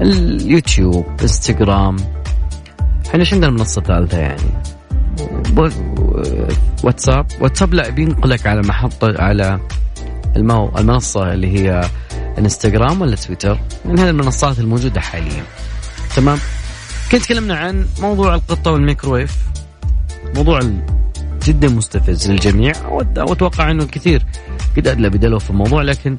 اليوتيوب 0.00 1.06
إنستغرام. 1.22 1.96
إحنا 3.06 3.20
إيش 3.20 3.34
عندنا 3.34 3.50
منصة 3.50 3.82
ثالثة 3.82 4.18
يعني؟ 4.18 4.62
واتساب. 6.84 7.26
واتساب 7.40 7.74
لا 7.74 7.88
بينقلك 7.88 8.46
على 8.46 8.60
محطة 8.60 9.22
على 9.22 9.60
المو... 10.36 10.72
المنصة 10.78 11.32
اللي 11.32 11.58
هي 11.58 11.90
إنستغرام 12.38 13.00
ولا 13.00 13.16
تويتر؟ 13.16 13.58
من 13.84 13.98
هذه 13.98 14.10
المنصات 14.10 14.58
الموجودة 14.58 15.00
حاليا. 15.00 15.42
تمام؟ 16.16 16.38
كنت 17.12 17.22
تكلمنا 17.22 17.56
عن 17.56 17.86
موضوع 18.00 18.34
القطة 18.34 18.70
والميكرويف 18.70 19.36
موضوع 20.34 20.60
جدا 21.48 21.68
مستفز 21.68 22.30
للجميع 22.30 22.72
وأتوقع 22.88 23.70
إنه 23.70 23.84
الكثير 23.84 24.22
قد 24.76 24.88
أدلى 24.88 25.10
بدلو 25.10 25.38
في 25.38 25.50
الموضوع 25.50 25.82
لكن 25.82 26.16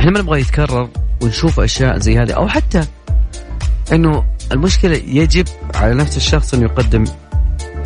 إحنا 0.00 0.10
ما 0.10 0.20
نبغى 0.20 0.40
يتكرر 0.40 0.88
ونشوف 1.22 1.60
أشياء 1.60 1.98
زي 1.98 2.18
هذه 2.18 2.32
أو 2.32 2.48
حتى 2.48 2.84
إنه 3.92 4.24
المشكلة 4.52 4.96
يجب 4.96 5.46
على 5.74 5.94
نفس 5.94 6.16
الشخص 6.16 6.54
إنه 6.54 6.64
يقدم 6.64 7.04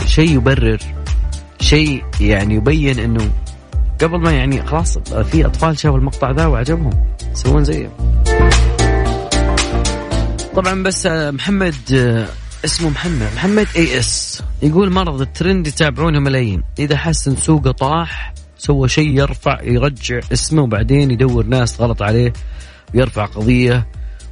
شيء 0.07 0.37
يبرر 0.37 0.79
شيء 1.61 2.05
يعني 2.21 2.55
يبين 2.55 2.99
إنه 2.99 3.31
قبل 4.03 4.21
ما 4.21 4.33
يعني 4.33 4.67
خلاص 4.67 4.99
في 4.99 5.47
أطفال 5.47 5.79
شافوا 5.79 5.99
المقطع 5.99 6.31
ذا 6.31 6.47
وعجبهم 6.47 7.07
يسوون 7.33 7.65
زيه. 7.65 7.91
طبعا 10.57 10.83
بس 10.83 11.07
محمد 11.07 11.75
اسمه 12.67 12.91
محمد. 12.91 13.29
محمد 13.37 13.67
AS 13.77 14.43
يقول 14.63 14.93
مرض 14.93 15.21
الترند 15.21 15.67
يتابعونه 15.67 16.21
ملايين. 16.21 16.63
إذا 16.79 16.97
حس 16.97 17.29
ان 17.29 17.37
سوقه 17.37 17.71
طاح 17.71 18.35
سوى 18.59 18.89
شيء 18.89 19.09
يرفع 19.09 19.63
يرجع 19.63 20.21
اسمه 20.33 20.63
وبعدين 20.63 21.11
يدور 21.11 21.47
ناس 21.47 21.81
غلط 21.81 22.03
عليه 22.03 22.33
ويرفع 22.95 23.25
قضية 23.25 23.87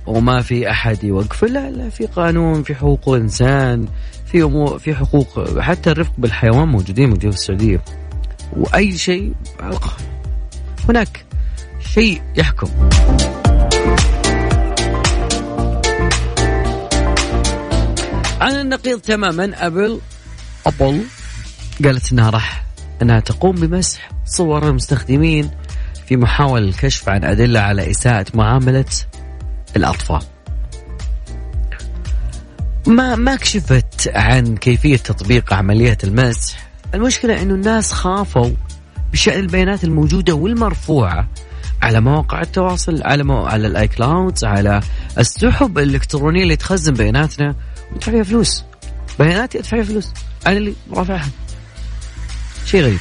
وما 0.06 0.40
في 0.40 0.70
أحد 0.70 1.04
يوقفه 1.04 1.46
لا 1.46 1.70
لا 1.70 1.90
في 1.90 2.06
قانون 2.06 2.62
في 2.62 2.74
حقوق 2.74 3.08
الإنسان 3.08 3.88
في 4.26 4.42
أمور 4.42 4.78
في 4.78 4.94
حقوق. 4.94 5.60
حتى 5.60 5.90
الرفق 5.90 6.12
بالحيوان 6.18 6.68
موجودين 6.68 7.08
موجودين 7.08 7.30
في 7.30 7.36
السعودية. 7.36 7.84
وأي 8.56 8.98
شيء 8.98 9.32
هناك 10.88 11.24
شيء 11.94 12.22
يحكم. 12.36 12.68
على 18.40 18.60
النقيض 18.60 19.00
تماما. 19.00 19.66
أبل 19.66 20.00
أبل 20.66 21.04
قالت 21.84 22.12
إنها 22.12 22.30
راح 22.30 22.64
إنها 23.02 23.20
تقوم 23.20 23.54
بمسح 23.54 24.10
صور 24.24 24.68
المستخدمين 24.68 25.50
في 26.06 26.16
محاولة 26.16 26.64
الكشف 26.64 27.08
عن 27.08 27.24
أدلة 27.24 27.60
على 27.60 27.90
إساءة 27.90 28.26
معاملة 28.34 28.84
الأطفال. 29.76 30.22
ما 32.86 33.16
ما 33.16 33.36
كشفت 33.36 34.10
عن 34.14 34.56
كيفية 34.56 34.96
تطبيق 34.96 35.52
عملية 35.52 35.98
المسح، 36.04 36.68
المشكلة 36.94 37.42
إنه 37.42 37.54
الناس 37.54 37.92
خافوا 37.92 38.50
بشأن 39.12 39.40
البيانات 39.40 39.84
الموجودة 39.84 40.34
والمرفوعة 40.34 41.28
على 41.82 42.00
مواقع 42.00 42.40
التواصل 42.42 43.02
على 43.02 43.24
مو... 43.24 43.46
على 43.46 43.66
ال 43.66 43.88
iClouds 43.88 44.44
على 44.44 44.80
السحب 45.18 45.78
الإلكترونية 45.78 46.42
اللي 46.42 46.56
تخزن 46.56 46.94
بياناتنا. 46.94 47.54
وندفع 47.94 48.12
فيها 48.12 48.22
فلوس. 48.22 48.64
بياناتي 49.18 49.58
أدفع 49.58 49.76
فيها 49.76 49.84
فلوس. 49.84 50.12
أنا 50.46 50.56
اللي 50.56 50.74
رافعها. 50.92 51.28
شيء 52.66 52.82
غريب. 52.82 52.98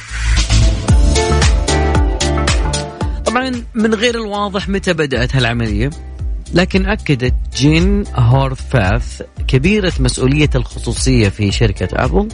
طبعا 3.26 3.64
من 3.74 3.94
غير 3.94 4.14
الواضح 4.14 4.68
متى 4.68 4.92
بدأت 4.92 5.36
هالعملية 5.36 5.90
لكن 6.54 6.86
أكدت 6.86 7.34
جين 7.56 8.04
هورفاث 8.16 9.22
كبيرة 9.48 9.92
مسؤولي 10.00 10.50
الخصوصية 10.54 11.28
في 11.28 11.52
شركة 11.52 12.04
أبل. 12.04 12.28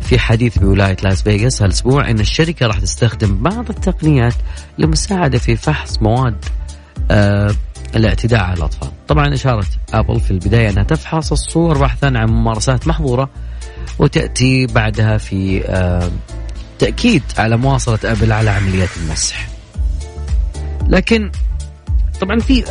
في 0.00 0.18
حديث 0.18 0.58
بولاية 0.58 0.96
لاس 1.02 1.22
فيغاس 1.22 1.62
هالأسبوع 1.62 2.10
أن 2.10 2.20
الشركة 2.20 2.66
راح 2.66 2.78
تستخدم 2.78 3.42
بعض 3.42 3.70
التقنيات 3.70 4.34
لمساعدة 4.78 5.38
في 5.38 5.56
فحص 5.56 6.02
مواد 6.02 6.44
آه 7.10 7.54
الاعتداء 7.96 8.40
على 8.40 8.56
الأطفال. 8.56 8.90
طبعا 9.08 9.34
أشارت 9.34 9.68
أبل 9.92 10.20
في 10.20 10.30
البداية 10.30 10.70
أنها 10.70 10.82
تفحص 10.82 11.32
الصور 11.32 11.78
بحثا 11.78 12.06
عن 12.06 12.28
ممارسات 12.28 12.88
محظورة 12.88 13.30
وتأتي 13.98 14.66
بعدها 14.66 15.18
في 15.18 15.64
آه 15.66 16.10
تأكيد 16.78 17.22
على 17.38 17.56
مواصلة 17.56 17.98
أبل 18.04 18.32
على 18.32 18.50
عمليات 18.50 18.88
المسح. 18.96 19.48
لكن 20.88 21.30
طبعا 22.20 22.38
في 22.40 22.64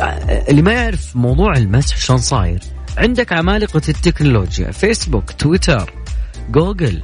اللي 0.48 0.62
ما 0.62 0.72
يعرف 0.72 1.16
موضوع 1.16 1.52
المسح 1.52 1.96
شلون 1.96 2.18
صاير؟ 2.18 2.60
عندك 2.98 3.32
عمالقة 3.32 3.82
التكنولوجيا 3.88 4.70
فيسبوك 4.70 5.32
تويتر 5.32 5.92
جوجل 6.50 7.02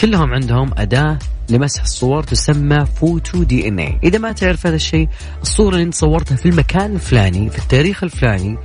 كلهم 0.00 0.34
عندهم 0.34 0.70
أداة 0.78 1.18
لمسح 1.50 1.82
الصور 1.82 2.22
تسمى 2.22 2.86
PhotoDNA 2.86 3.98
إذا 4.04 4.18
ما 4.18 4.32
تعرف 4.32 4.66
هذا 4.66 4.76
الشيء 4.76 5.08
الصورة 5.42 5.74
اللي 5.74 5.84
أنت 5.84 5.94
صورتها 5.94 6.36
في 6.36 6.48
المكان 6.48 6.94
الفلاني 6.94 7.50
في 7.50 7.58
التاريخ 7.58 8.04
الفلاني 8.04 8.58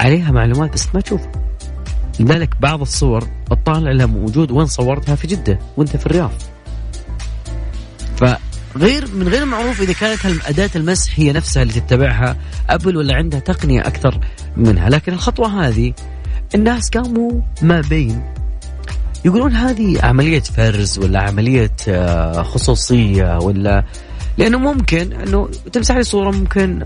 عليها 0.00 0.30
معلومات 0.30 0.72
بس 0.72 0.88
ما 0.94 1.00
تشوفها. 1.00 1.32
لذلك 2.20 2.60
بعض 2.60 2.80
الصور 2.80 3.28
تطالع 3.50 3.92
لها 3.92 4.06
موجود 4.06 4.50
وين 4.50 4.66
صورتها؟ 4.66 5.14
في 5.14 5.26
جدة 5.26 5.58
وأنت 5.76 5.96
في 5.96 6.06
الرياض. 6.06 6.32
فغير 8.16 9.14
من 9.14 9.28
غير 9.28 9.44
معروف 9.44 9.80
إذا 9.80 9.92
كانت 9.92 10.20
أداة 10.46 10.70
المسح 10.76 11.12
هي 11.20 11.32
نفسها 11.32 11.62
اللي 11.62 11.80
تتبعها 11.80 12.36
أبل 12.70 12.96
ولا 12.96 13.14
عندها 13.14 13.40
تقنية 13.40 13.80
أكثر 13.80 14.20
منها. 14.56 14.88
لكن 14.88 15.12
الخطوة 15.12 15.66
هذه 15.66 15.92
الناس 16.54 16.90
قاموا 16.90 17.40
ما 17.62 17.80
بين 17.80 18.22
يقولون 19.24 19.52
هذه 19.52 19.98
عملية 20.02 20.40
فرز 20.40 20.98
ولا 20.98 21.20
عملية 21.22 21.72
خصوصية 22.42 23.38
ولا 23.38 23.84
لأنه 24.38 24.58
ممكن 24.58 25.12
أنه 25.12 25.48
تمسح 25.72 25.96
لي 25.96 26.02
صورة 26.02 26.30
ممكن 26.30 26.84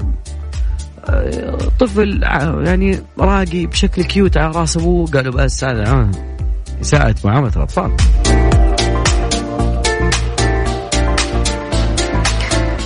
طفل 1.80 2.22
يعني 2.66 3.02
راقي 3.18 3.66
بشكل 3.66 4.04
cute 4.04 4.36
على 4.36 4.52
رأس 4.52 4.76
أبوه 4.76 5.06
قالوا 5.06 5.32
بس 5.32 5.64
هذا 5.64 6.10
اساءة 6.80 7.14
معاملة 7.24 7.52
الأطفال. 7.56 7.96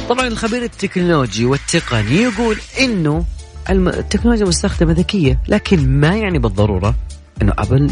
طبعا 0.08 0.26
الخبير 0.26 0.62
التكنولوجي 0.62 1.44
والتقني 1.44 2.16
يقول 2.16 2.56
إنه 2.80 3.24
التكنولوجيا 3.70 4.46
مستخدمة 4.46 4.92
ذكية 4.92 5.38
لكن 5.48 6.00
ما 6.00 6.16
يعني 6.16 6.38
بالضرورة 6.38 6.94
إنه 7.42 7.52
ابل 7.58 7.90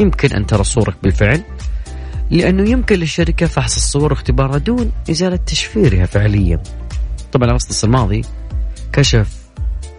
يمكن 0.00 0.32
أن 0.32 0.46
ترى 0.46 0.64
صورك 0.64 0.96
بالفعل 1.02 1.42
لأنه 2.30 2.70
يمكن 2.70 2.96
للشركة 2.96 3.46
فحص 3.46 3.76
الصور 3.76 4.12
واختبارها 4.12 4.58
دون 4.58 4.92
إزالة 5.10 5.36
تشفيرها 5.36 6.06
فعليا. 6.06 6.62
طبعا 7.32 7.50
اغسطس 7.50 7.84
الماضي 7.84 8.22
كشف 8.92 9.28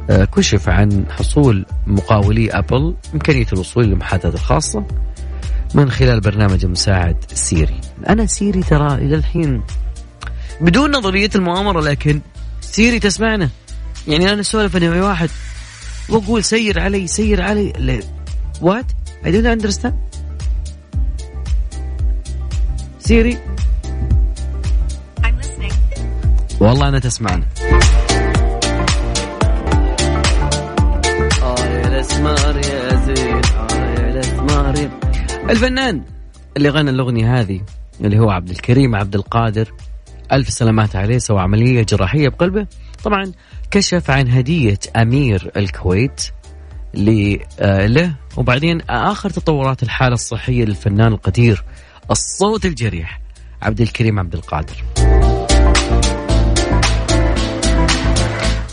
كشف 0.09 0.69
عن 0.69 1.05
حصول 1.09 1.65
مقاولي 1.87 2.51
أبل 2.51 2.95
إمكانية 3.13 3.45
الوصول 3.53 3.85
للمحادثات 3.85 4.33
الخاصه 4.33 4.85
من 5.73 5.91
خلال 5.91 6.21
برنامج 6.21 6.65
المساعد 6.65 7.15
سيري. 7.33 7.81
أنا 8.09 8.25
سيري 8.25 8.63
ترى 8.63 8.93
إلى 8.95 9.15
الحين 9.15 9.61
بدون 10.61 10.91
نظرية 10.91 11.29
المؤامرة 11.35 11.81
لكن 11.81 12.21
سيري 12.61 12.99
تسمعنا. 12.99 13.49
يعني 14.07 14.33
أنا 14.33 14.41
اسولف 14.41 14.77
أنا 14.77 14.89
مع 14.89 15.07
واحد 15.07 15.29
وأقول 16.09 16.43
سير 16.43 16.79
علي 16.79 17.07
سير 17.07 17.41
علي 17.41 18.03
what? 18.61 18.85
I 19.23 19.31
don't 19.31 19.45
understand. 19.45 19.93
سيري 22.99 23.37
والله 26.59 26.87
أنا 26.87 26.99
تسمعنا. 26.99 27.45
الاسمار 31.85 32.57
يا 32.57 32.95
زين 33.05 33.41
يا 33.97 34.09
الاسمار 34.09 34.89
الفنان 35.49 36.01
اللي 36.57 36.69
غنى 36.69 36.89
الأغنية 36.89 37.39
هذه 37.39 37.61
اللي 38.01 38.19
هو 38.19 38.29
عبد 38.29 38.49
الكريم 38.49 38.95
عبد 38.95 39.15
القادر 39.15 39.73
ألف 40.31 40.49
سلامات 40.49 40.95
عليه 40.95 41.17
سوى 41.17 41.39
عملية 41.41 41.83
جراحية 41.83 42.29
بقلبه 42.29 42.67
طبعا 43.03 43.31
كشف 43.71 44.11
عن 44.11 44.29
هدية 44.29 44.79
أمير 44.95 45.51
الكويت 45.57 46.21
آه، 47.59 47.85
له 47.85 48.15
وبعدين 48.37 48.81
آخر 48.81 49.29
تطورات 49.29 49.83
الحالة 49.83 50.13
الصحية 50.13 50.65
للفنان 50.65 51.13
القدير 51.13 51.63
الصوت 52.11 52.65
الجريح 52.65 53.21
عبد 53.61 53.81
الكريم 53.81 54.19
عبد 54.19 54.33
القادر. 54.33 54.83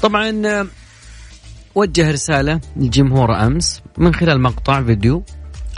طبعا 0.02 0.68
وجه 1.74 2.10
رسالة 2.10 2.60
للجمهور 2.76 3.46
أمس 3.46 3.82
من 3.98 4.14
خلال 4.14 4.40
مقطع 4.40 4.82
فيديو 4.82 5.24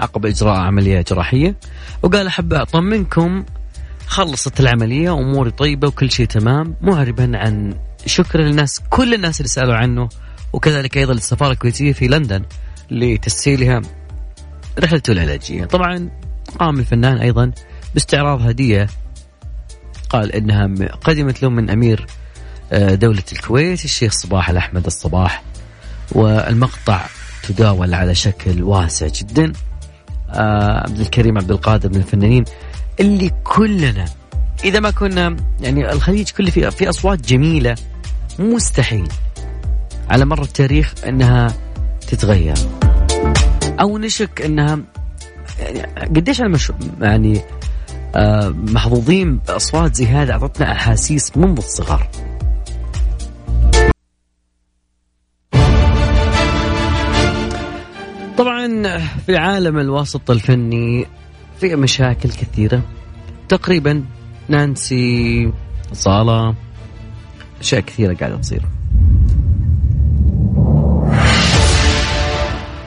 عقب 0.01 0.27
إجراء 0.27 0.57
عملية 0.57 1.05
جراحية 1.11 1.57
وقال 2.03 2.27
أحب 2.27 2.53
أطمنكم 2.53 3.45
خلصت 4.07 4.61
العملية 4.61 5.13
أموري 5.15 5.51
طيبة 5.51 5.89
وكل 5.89 6.11
شيء 6.11 6.27
تمام 6.27 6.75
معربا 6.81 7.31
عن 7.35 7.75
شكرا 8.07 8.43
للناس 8.43 8.81
كل 8.91 9.15
الناس 9.15 9.41
اللي 9.41 9.49
سألوا 9.49 9.75
عنه 9.75 10.09
وكذلك 10.53 10.97
أيضا 10.97 11.13
للسفارة 11.13 11.53
الكويتية 11.53 11.93
في 11.93 12.07
لندن. 12.07 12.43
لتسهيلها 12.95 13.83
رحلته 14.79 15.13
العلاجية. 15.13 15.65
طبعا 15.65 16.11
قام 16.59 16.79
الفنان 16.79 17.19
أيضا 17.19 17.53
باستعراض 17.95 18.43
هدية. 18.43 18.87
قال 20.09 20.33
إنها 20.33 20.67
قدمت 21.05 21.43
له 21.43 21.51
من 21.51 21.71
أمير 21.71 22.07
آه، 22.73 22.95
دولة 22.95 23.23
الكويت 23.33 23.85
الشيخ 23.85 24.13
صباح 24.13 24.51
الأحمد 24.51 24.87
الصباح. 24.87 25.43
والمقطع 26.13 27.07
تداول 27.49 27.95
على 27.95 28.15
شكل 28.15 28.63
واسع 28.63 29.07
جدا. 29.07 29.53
آه، 30.31 30.83
عبد 30.89 31.01
الكريم 31.01 31.39
عبد 31.39 31.51
القادر 31.51 31.89
من 31.89 31.97
الفنانين. 31.97 32.45
اللي 33.01 33.31
كلنا 33.45 34.05
إذا 34.65 34.81
ما 34.81 34.91
كنا 34.91 35.37
يعني 35.61 35.93
الخليج 35.93 36.31
كله 36.31 36.51
في 36.51 36.71
في 36.71 36.89
أصوات 36.89 37.29
جميلة. 37.29 37.75
مستحيل. 38.39 39.09
على 40.11 40.25
مر 40.25 40.43
التاريخ 40.43 40.95
إنها 41.07 41.55
تتغير. 42.09 42.55
أو 43.81 43.99
نشك 43.99 44.43
إنها 44.43 44.79
يعني 45.59 46.05
قديش 46.17 46.41
أنا 46.41 46.49
مش 46.49 46.73
يعني 47.01 47.41
آه 48.15 48.49
محظوظين 48.49 49.37
بأصوات 49.37 49.95
زي 49.95 50.07
هذا 50.07 50.33
أعطتنا 50.33 50.73
أحاسيس 50.73 51.37
منذ 51.37 51.57
الصغر. 51.57 52.09
طبعا 58.39 58.99
في 59.27 59.37
عالم 59.37 59.79
الوسط 59.79 60.31
الفني 60.31 61.07
في 61.61 61.77
مشاكل 61.77 62.29
كثيرة. 62.29 62.83
تقريبا 63.49 64.05
نانسي 64.49 65.53
صالة 65.93 66.55
أشياء 67.61 67.81
كثيرة 67.81 68.15
قاعدة 68.15 68.37
تصير. 68.37 68.63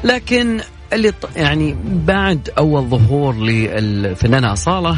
لكن 0.08 0.60
اللي 0.94 1.14
يعني 1.36 1.76
بعد 1.86 2.50
أول 2.58 2.90
ظهور 2.90 3.36
للفنانة 3.36 4.54
أصالة 4.54 4.98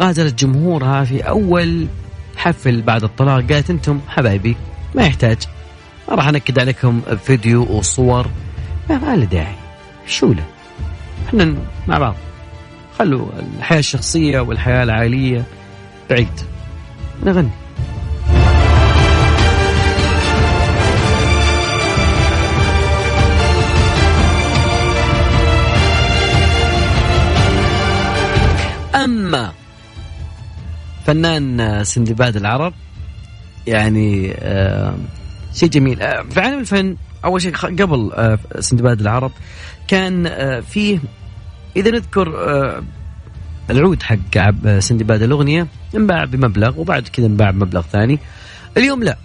غادرت 0.00 0.44
جمهورها 0.44 1.04
في 1.04 1.20
أول 1.20 1.86
حفل 2.36 2.82
بعد 2.82 3.04
الطلاق. 3.04 3.52
قالت 3.52 3.70
أنتم 3.70 4.00
حبايبي 4.08 4.56
ما 4.94 5.06
يحتاج. 5.06 5.38
ما 6.08 6.14
راح 6.14 6.28
أنكد 6.28 6.58
عليكم 6.58 7.00
فيديو 7.24 7.62
وصور. 7.62 8.26
ما 8.90 9.16
له 9.16 9.24
داعي. 9.24 9.54
شو 10.06 10.32
له؟ 10.32 10.44
إحنا 11.28 11.54
مع 11.88 11.98
بعض. 11.98 12.14
خلوا 12.98 13.26
الحياة 13.58 13.78
الشخصية 13.78 14.40
والحياة 14.40 14.82
العائلية 14.82 15.44
بعيد. 16.10 16.40
نغني. 17.24 17.50
أما 29.28 29.52
فنان 31.06 31.84
سندباد 31.84 32.36
العرب 32.36 32.72
يعني 33.66 34.32
آه 34.38 34.94
شيء 35.54 35.68
جميل. 35.68 36.02
آه 36.02 36.22
في 36.22 36.40
عالم 36.40 36.58
الفن 36.58 36.96
أول 37.24 37.42
شيء 37.42 37.56
قبل 37.56 38.10
آه 38.14 38.38
سندباد 38.60 39.00
العرب 39.00 39.32
كان 39.88 40.30
فيه 40.60 40.98
إذا 41.76 41.90
نذكر 41.90 42.28
العود 43.70 44.02
حق 44.02 44.38
سندباد 44.78 45.22
الأغنية 45.22 45.66
انباع 45.96 46.24
بمبلغ 46.24 46.80
وبعد 46.80 47.08
كذا 47.08 47.26
انباع 47.26 47.50
بمبلغ 47.50 47.82
ثاني. 47.82 48.18
اليوم 48.76 49.02
لا. 49.02 49.16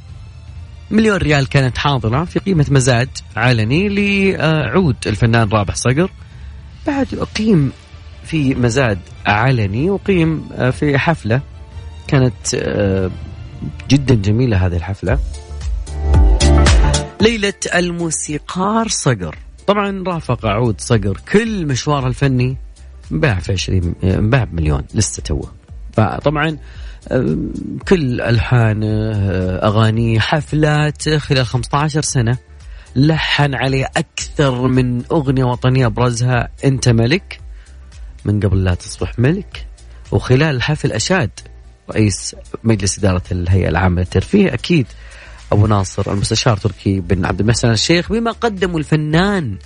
مليون 0.91 1.17
ريال 1.17 1.49
كانت 1.49 1.77
حاضرة 1.77 2.25
في 2.25 2.39
قيمة 2.39 2.65
مزاد 2.69 3.09
علني 3.35 3.89
لعود 3.89 4.95
الفنان 5.07 5.49
رابح 5.49 5.75
صقر. 5.75 6.11
بعد 6.87 7.07
أقيم 7.13 7.71
في 8.25 8.55
مزاد 8.55 8.99
علني 9.25 9.89
وقيم 9.89 10.49
آه، 10.53 10.69
في 10.69 10.97
حفلة. 10.97 11.41
كانت 12.07 12.55
آه، 12.55 13.11
جدا 13.89 14.15
جميلة 14.15 14.65
هذه 14.65 14.75
الحفلة. 14.75 15.19
ليلة 17.21 17.53
الموسيقار 17.75 18.87
صقر. 18.87 19.37
طبعا 19.67 20.03
رافق 20.07 20.45
عود 20.45 20.81
صقر 20.81 21.21
كل 21.31 21.65
مشواره 21.65 22.07
الفني. 22.07 22.57
انباع 23.11 23.39
في 23.39 23.51
20 23.51 23.95
انباع 24.03 24.43
بمليون 24.43 24.83
لسه 24.93 25.23
توه. 25.23 25.51
فطبعا 25.93 26.57
كل 27.87 28.21
ألحانه 28.21 28.87
أغانيه 29.63 30.19
حفلات 30.19 31.09
خلال 31.09 31.45
15 31.45 32.01
سنة. 32.01 32.37
لحن 32.95 33.53
عليه 33.55 33.85
أكثر 33.97 34.67
من 34.67 35.03
أغنية 35.11 35.43
وطنية 35.43 35.85
ابرزها 35.85 36.49
أنت 36.65 36.89
ملك. 36.89 37.42
من 38.25 38.39
قبل 38.39 38.63
لا 38.63 38.73
تصبح 38.73 39.19
ملك 39.19 39.67
وخلال 40.11 40.55
الحفل 40.55 40.91
أشاد 40.91 41.31
رئيس 41.89 42.35
مجلس 42.63 42.99
إدارة 42.99 43.23
الهيئة 43.31 43.69
العامة 43.69 44.01
للترفيه 44.01 44.53
أكيد 44.53 44.87
أبو 45.51 45.67
ناصر 45.67 46.13
المستشار 46.13 46.57
تركي 46.57 46.99
بن 46.99 47.25
عبد 47.25 47.39
المحسن 47.39 47.71
الشيخ 47.71 48.11
بما 48.11 48.31
قدمه 48.31 48.77
الفنان 48.77 49.57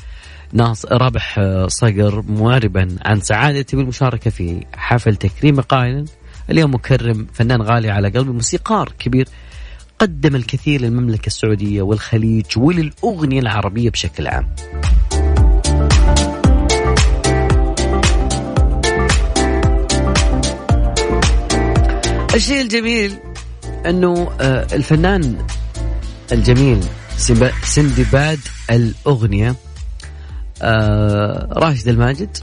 ناص 0.54 0.86
رابح 0.86 1.40
صقر 1.68 2.24
معربا 2.28 2.96
عن 3.02 3.22
سعادتي 3.22 3.76
بالمشاركة 3.76 4.30
في 4.32 4.66
حفل 4.74 5.16
تكريم 5.16 5.62
قائلا 5.62 6.06
اليوم 6.50 6.74
مكرم 6.74 7.28
فنان 7.34 7.62
غالي 7.62 7.90
على 7.90 8.10
قلبي 8.10 8.32
موسيقار 8.32 8.94
كبير 9.00 9.28
قدم 10.00 10.36
الكثير 10.36 10.82
للمملكة 10.82 11.28
السعودية 11.28 11.82
والخليج 11.82 12.46
وللأغنية 12.58 13.40
العربية 13.40 13.90
بشكل 13.90 14.28
عام. 14.28 14.56
الشيء 22.38 22.62
الجميل 22.62 23.18
أنه 23.86 24.32
آه، 24.42 24.68
الفنان 24.74 25.46
الجميل 26.32 26.84
سندباد 27.64 28.40
الأغنية 28.72 29.56
آه 30.62 31.50
راشد 31.52 31.88
الماجد 31.88 32.38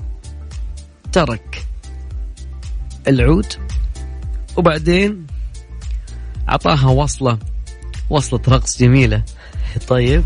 ترك 1.12 1.66
العود 3.09 3.47
وبعدين 4.57 5.26
أعطاها 6.49 6.88
وصلة 6.88 7.38
وصلة 8.11 8.40
رقص 8.49 8.78
جميلة. 8.78 9.22
طيب 9.88 10.24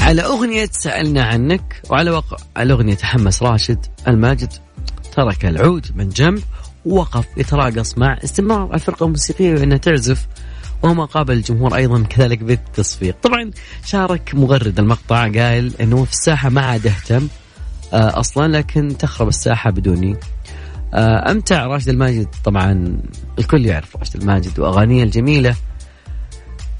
على 0.00 0.22
أغنية 0.22 0.68
سألنا 0.72 1.24
عنك 1.24 1.82
وعلى 1.90 2.10
وقع 2.10 2.36
على 2.56 2.72
أغنية 2.72 2.94
تحمس 2.94 3.42
راشد 3.42 3.86
الماجد 4.08 4.52
ترك 5.12 5.44
العود 5.44 5.86
من 5.94 6.08
جنب 6.08 6.42
ووقف 6.84 7.26
يتراقص 7.36 7.98
مع 7.98 8.18
استمرار 8.24 8.74
الفرقة 8.74 9.04
الموسيقية 9.04 9.62
أنها 9.62 9.78
تعزف 9.78 10.26
وما 10.82 11.04
قابل 11.04 11.34
الجمهور 11.34 11.76
أيضا 11.76 12.02
كذلك 12.02 12.38
بالتصفيق. 12.38 13.16
طبعا 13.22 13.50
شارك 13.84 14.34
مغرد 14.34 14.78
المقطع 14.78 15.22
قال 15.22 15.80
إنه 15.80 16.04
في 16.04 16.12
الساحة 16.12 16.48
ما 16.48 16.60
عاد 16.60 16.86
اهتم 16.86 17.28
آه، 17.92 18.20
أصلا 18.20 18.56
لكن 18.56 18.96
تخرب 18.98 19.28
الساحة 19.28 19.70
بدوني. 19.70 20.16
آه، 20.94 21.30
أمتع 21.30 21.66
راشد 21.66 21.88
الماجد 21.88 22.28
طبعا 22.44 23.00
الكل 23.38 23.66
يعرف 23.66 23.96
راشد 23.96 24.16
الماجد 24.16 24.58
وأغانيه 24.58 25.02
الجميلة 25.02 25.56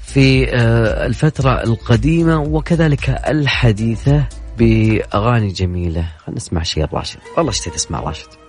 في 0.05 0.49
آه، 0.49 1.05
الفترة 1.05 1.63
القديمة 1.63 2.39
وكذلك 2.39 3.09
الحديثة 3.09 4.23
بأغاني 4.57 5.47
جميلة. 5.47 6.05
خلينا 6.17 6.37
نسمع 6.37 6.63
شيء 6.63 6.85
راشد. 6.93 7.19
والله 7.37 7.51
اشتهيت 7.51 7.75
اسمع 7.75 7.99
راشد. 7.99 8.40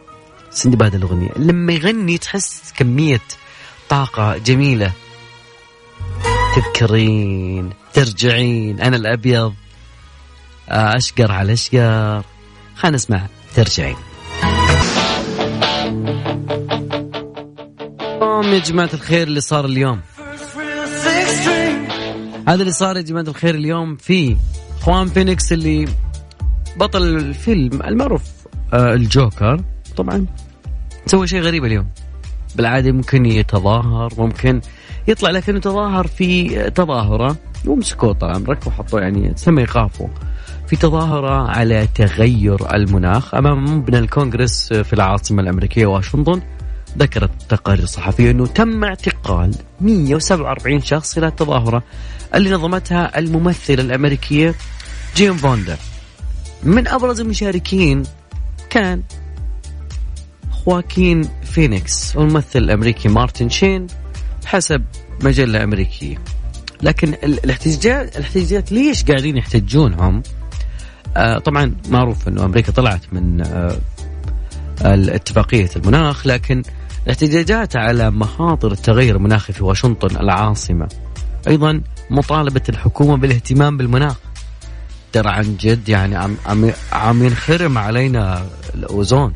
سندباد 0.55 0.95
الأغنية. 0.95 1.31
لما 1.37 1.73
يغني 1.73 2.19
تحس 2.19 2.73
كمية 2.77 3.21
طاقة 3.89 4.37
جميلة. 4.37 4.93
تذكرين 6.55 7.71
ترجعين 7.93 8.81
أنا 8.81 8.97
الأبيض 8.97 9.55
آه، 10.69 10.97
أشقر 10.97 11.33
على 11.33 11.53
أشقر. 11.53 12.25
خلينا 12.77 12.97
نسمع 12.97 13.27
ترجعين. 13.55 13.97
يا 18.53 18.59
جماعة 18.59 18.91
الخير 18.95 19.27
اللي 19.27 19.41
صار 19.41 19.65
اليوم. 19.65 20.01
هذا 22.49 22.61
اللي 22.61 22.73
صار 22.73 22.97
يا 22.97 23.03
جماعة 23.03 23.23
الخير 23.23 23.55
اليوم 23.55 23.97
في 23.97 24.37
خوان 24.81 25.09
فينيكس 25.09 25.53
اللي 25.53 25.89
بطل 26.77 27.03
الفيلم 27.03 27.83
المعروف 27.83 28.23
آه 28.73 28.95
الجوكر. 28.95 29.65
طبعا. 29.93 30.27
سوى 31.07 31.27
شيء 31.27 31.41
غريب 31.41 31.65
اليوم. 31.65 31.89
بالعادة 32.57 32.93
ممكن 32.93 33.27
يتظاهر 33.27 34.13
ممكن 34.19 34.61
يطلع 35.09 35.31
لكن 35.31 35.57
يتظاهر 35.57 36.07
في 36.07 36.49
تظاهرة 36.71 37.37
ومسكوه 37.67 38.13
طبعا 38.13 38.45
ركبوا 38.49 38.73
حطوا 38.73 39.01
يعني 39.01 39.35
تم 39.35 39.59
ايقافه 39.59 40.09
في 40.69 40.77
تظاهرة 40.77 41.51
على 41.51 41.89
تغير 41.95 42.75
المناخ 42.75 43.35
أمام 43.35 43.79
مبنى 43.79 43.99
الكونغرس 43.99 44.73
في 44.73 44.93
العاصمة 44.93 45.43
الأمريكية 45.43 45.87
واشنطن. 45.87 46.43
ذكرت 46.99 47.31
تقارير 47.49 47.87
صحفية 47.87 48.31
أنه 48.31 48.47
تم 48.47 48.85
اعتقال 48.85 49.55
147 49.81 50.81
شخص 50.81 51.15
خلال 51.15 51.29
التظاهرة 51.29 51.83
اللي 52.35 52.51
نظمتها 52.51 53.19
الممثلة 53.19 53.83
الأمريكية 53.83 54.55
جين 55.17 55.37
فوندا 55.37 55.77
من 56.63 56.89
أبرز 56.89 57.21
المشاركين 57.21 58.03
كان 58.71 59.03
خواكين 60.65 61.29
فينيكس 61.43 62.17
والممثل 62.17 62.59
الأمريكي 62.59 63.09
مارتن 63.09 63.49
شين 63.49 63.87
حسب 64.45 64.85
مجلة 65.23 65.65
أمريكية. 65.65 66.19
لكن 66.83 67.15
الاحتجاجات 67.25 68.17
الاحتجاجات 68.17 68.73
ليش 68.73 69.05
قاعدين 69.05 69.37
يحتجون 69.37 69.95
هم؟ 69.95 70.23
آه 71.17 71.39
طبعا 71.39 71.75
معروف 71.89 72.29
إنه 72.29 72.45
أمريكا 72.45 72.73
طلعت 72.73 73.01
من 73.13 73.41
آه 73.41 73.77
اتفاقية 74.85 75.71
المناخ 75.77 76.27
لكن 76.27 76.63
الاحتجاجات 77.05 77.77
على 77.77 78.11
مخاطر 78.11 78.73
التغير 78.73 79.17
المناخي 79.17 79.53
في 79.53 79.65
واشنطن 79.65 80.17
العاصمة. 80.17 80.89
أيضا 81.49 81.81
مطالبة 82.11 82.63
الحكومة 82.69 83.17
بالاهتمام 83.17 83.77
بالمناخ. 83.77 84.17
ترى 85.13 85.31
عن 85.31 85.57
جد 85.57 85.89
يعني 85.89 86.17
عم 86.17 86.37
عم 86.47 86.71
عم 86.93 87.23
ينخرم 87.23 87.79
علينا 87.79 88.47
الأوزون. 88.75 89.35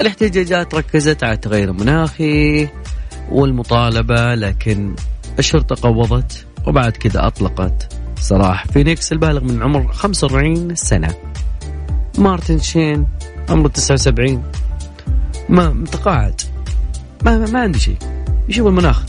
الاحتجاجات 0.00 0.74
ركزت 0.74 1.24
على 1.24 1.32
التغير 1.32 1.70
المناخي 1.70 2.68
والمطالبة 3.30 4.34
لكن 4.34 4.94
الشرطة 5.38 5.88
قوضت 5.88 6.46
وبعد 6.66 6.92
كذا 6.92 7.26
أطلقت 7.26 7.94
سراح 8.20 8.66
فينيكس 8.66 9.12
البالغ 9.12 9.44
من 9.44 9.62
عمر 9.62 9.92
45 9.92 10.74
سنة. 10.74 11.14
مارتن 12.18 12.58
شين 12.58 13.06
عمره 13.48 13.68
79 13.68 14.42
ما 15.48 15.70
متقاعد. 15.70 16.40
ما, 17.24 17.38
ما, 17.38 17.50
ما 17.50 17.60
عندي 17.60 17.78
شيء. 17.78 17.98
يشوف 18.48 18.66
المناخ. 18.66 19.04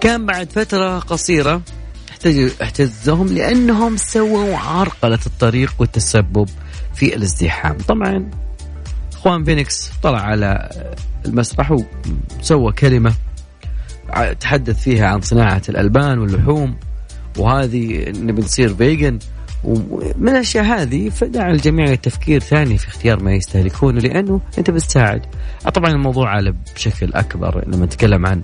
كان 0.00 0.26
بعد 0.26 0.50
فترة 0.50 0.98
قصيرة 0.98 1.62
احتجزهم 2.62 3.26
لأنهم 3.26 3.96
سووا 3.96 4.56
عرقلة 4.56 5.18
الطريق 5.26 5.74
والتسبب. 5.78 6.48
في 6.96 7.16
الازدحام. 7.16 7.76
طبعا 7.88 8.30
اخوان 9.12 9.44
فينيكس 9.44 9.90
طلع 10.02 10.20
على 10.20 10.70
المسرح 11.26 11.76
وسوى 12.40 12.72
كلمة 12.72 13.14
تحدث 14.40 14.82
فيها 14.82 15.08
عن 15.08 15.20
صناعة 15.20 15.62
الألبان 15.68 16.18
واللحوم 16.18 16.76
وهذه 17.38 18.08
نبي 18.08 18.42
نصير 18.42 18.74
فيجن. 18.74 19.18
ومن 19.64 20.28
الأشياء 20.28 20.64
هذه 20.64 21.08
فدع 21.08 21.50
الجميع 21.50 21.92
التفكير 21.92 22.40
ثاني 22.40 22.78
في 22.78 22.88
اختيار 22.88 23.22
ما 23.22 23.32
يستهلكونه 23.32 24.00
لأنه 24.00 24.40
أنت 24.58 24.70
بتساعد. 24.70 25.26
طبعا 25.74 25.90
الموضوع 25.90 26.28
على 26.30 26.54
بشكل 26.74 27.14
أكبر 27.14 27.64
لما 27.66 27.86
نتكلم 27.86 28.26
عن 28.26 28.42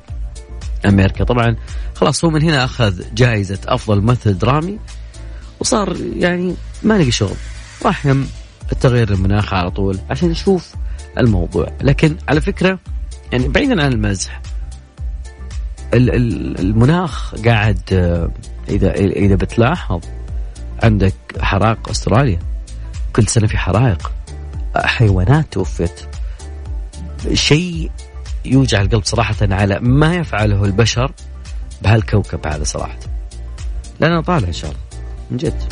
أمريكا. 0.87 1.25
طبعا 1.25 1.57
خلاص 1.95 2.25
هو 2.25 2.31
من 2.31 2.43
هنا 2.43 2.65
أخذ 2.65 3.03
جائزة 3.15 3.59
أفضل 3.67 4.01
ممثل 4.01 4.39
درامي 4.39 4.79
وصار 5.61 5.97
يعني 6.17 6.55
ما 6.83 6.95
لقي 6.95 7.11
شغل. 7.11 7.37
راح 7.85 8.15
يم 8.63 8.69
التغير 8.73 9.13
المناخ 9.13 9.55
على 9.55 9.71
طول 9.71 9.99
عشان 10.11 10.29
نشوف 10.29 10.75
الموضوع. 11.19 11.67
لكن 11.81 12.17
على 12.29 12.41
فكرة 12.41 12.79
يعني 13.33 13.49
بعيدا 13.49 13.83
عن 13.83 13.93
المزح 13.93 14.41
المناخ 15.95 17.35
قاعد 17.35 17.81
إذا 18.69 18.95
إذا 18.95 19.35
بتلاحظ 19.35 20.01
عندك 20.83 21.15
حرائق 21.41 21.89
أستراليا 21.89 22.39
كل 23.13 23.27
سنة 23.29 23.47
في 23.47 23.59
حرائق. 23.59 24.13
حيوانات 24.77 25.53
توفت 25.53 26.09
شيء 27.33 27.91
يوجع 28.45 28.81
القلب 28.81 29.05
صراحة 29.05 29.37
على 29.43 29.79
ما 29.81 30.15
يفعله 30.15 30.65
البشر 30.65 31.13
بهالكوكب 31.83 32.47
هذا 32.47 32.65
صراحة. 32.65 32.99
لأنه 34.01 34.21
طالع 34.21 34.49
إن 34.49 34.53
شاء 34.53 34.71
الله. 34.71 34.83
من 35.31 35.37
جد. 35.37 35.63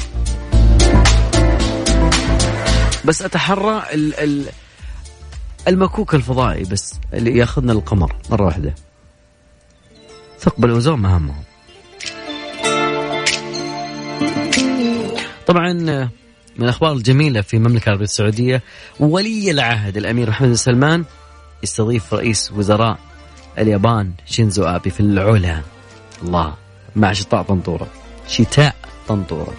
بس 3.04 3.22
أتحرى 3.22 3.82
ال 3.92 4.14
ال 4.14 4.46
المكوك 5.68 6.14
الفضائي 6.14 6.64
بس 6.64 6.94
اللي 7.14 7.38
ياخذنا 7.38 7.72
القمر 7.72 8.16
مرة 8.30 8.44
واحدة. 8.46 8.74
ثقب 10.40 10.64
الأوزون 10.64 11.00
مهمهم. 11.00 11.42
طبعا 15.46 15.72
من 16.56 16.64
الأخبار 16.64 16.92
الجميلة 16.92 17.40
في 17.40 17.56
المملكه 17.56 17.84
العربية 17.84 18.04
السعودية 18.04 18.62
ولي 19.00 19.50
العهد 19.50 19.96
الأمير 19.96 20.30
محمد 20.30 20.48
بن 20.48 20.54
سلمان 20.54 21.04
يستضيف 21.62 22.14
رئيس 22.14 22.52
وزراء 22.52 22.98
اليابان 23.58 24.12
شينزو 24.26 24.64
آبي 24.64 24.90
في 24.90 25.00
العلا. 25.00 25.62
الله 26.22 26.54
مع 26.96 27.12
شتاء 27.12 27.42
طنطورة. 27.42 27.86
شتاء 28.28 28.74
طنطورة. 29.08 29.54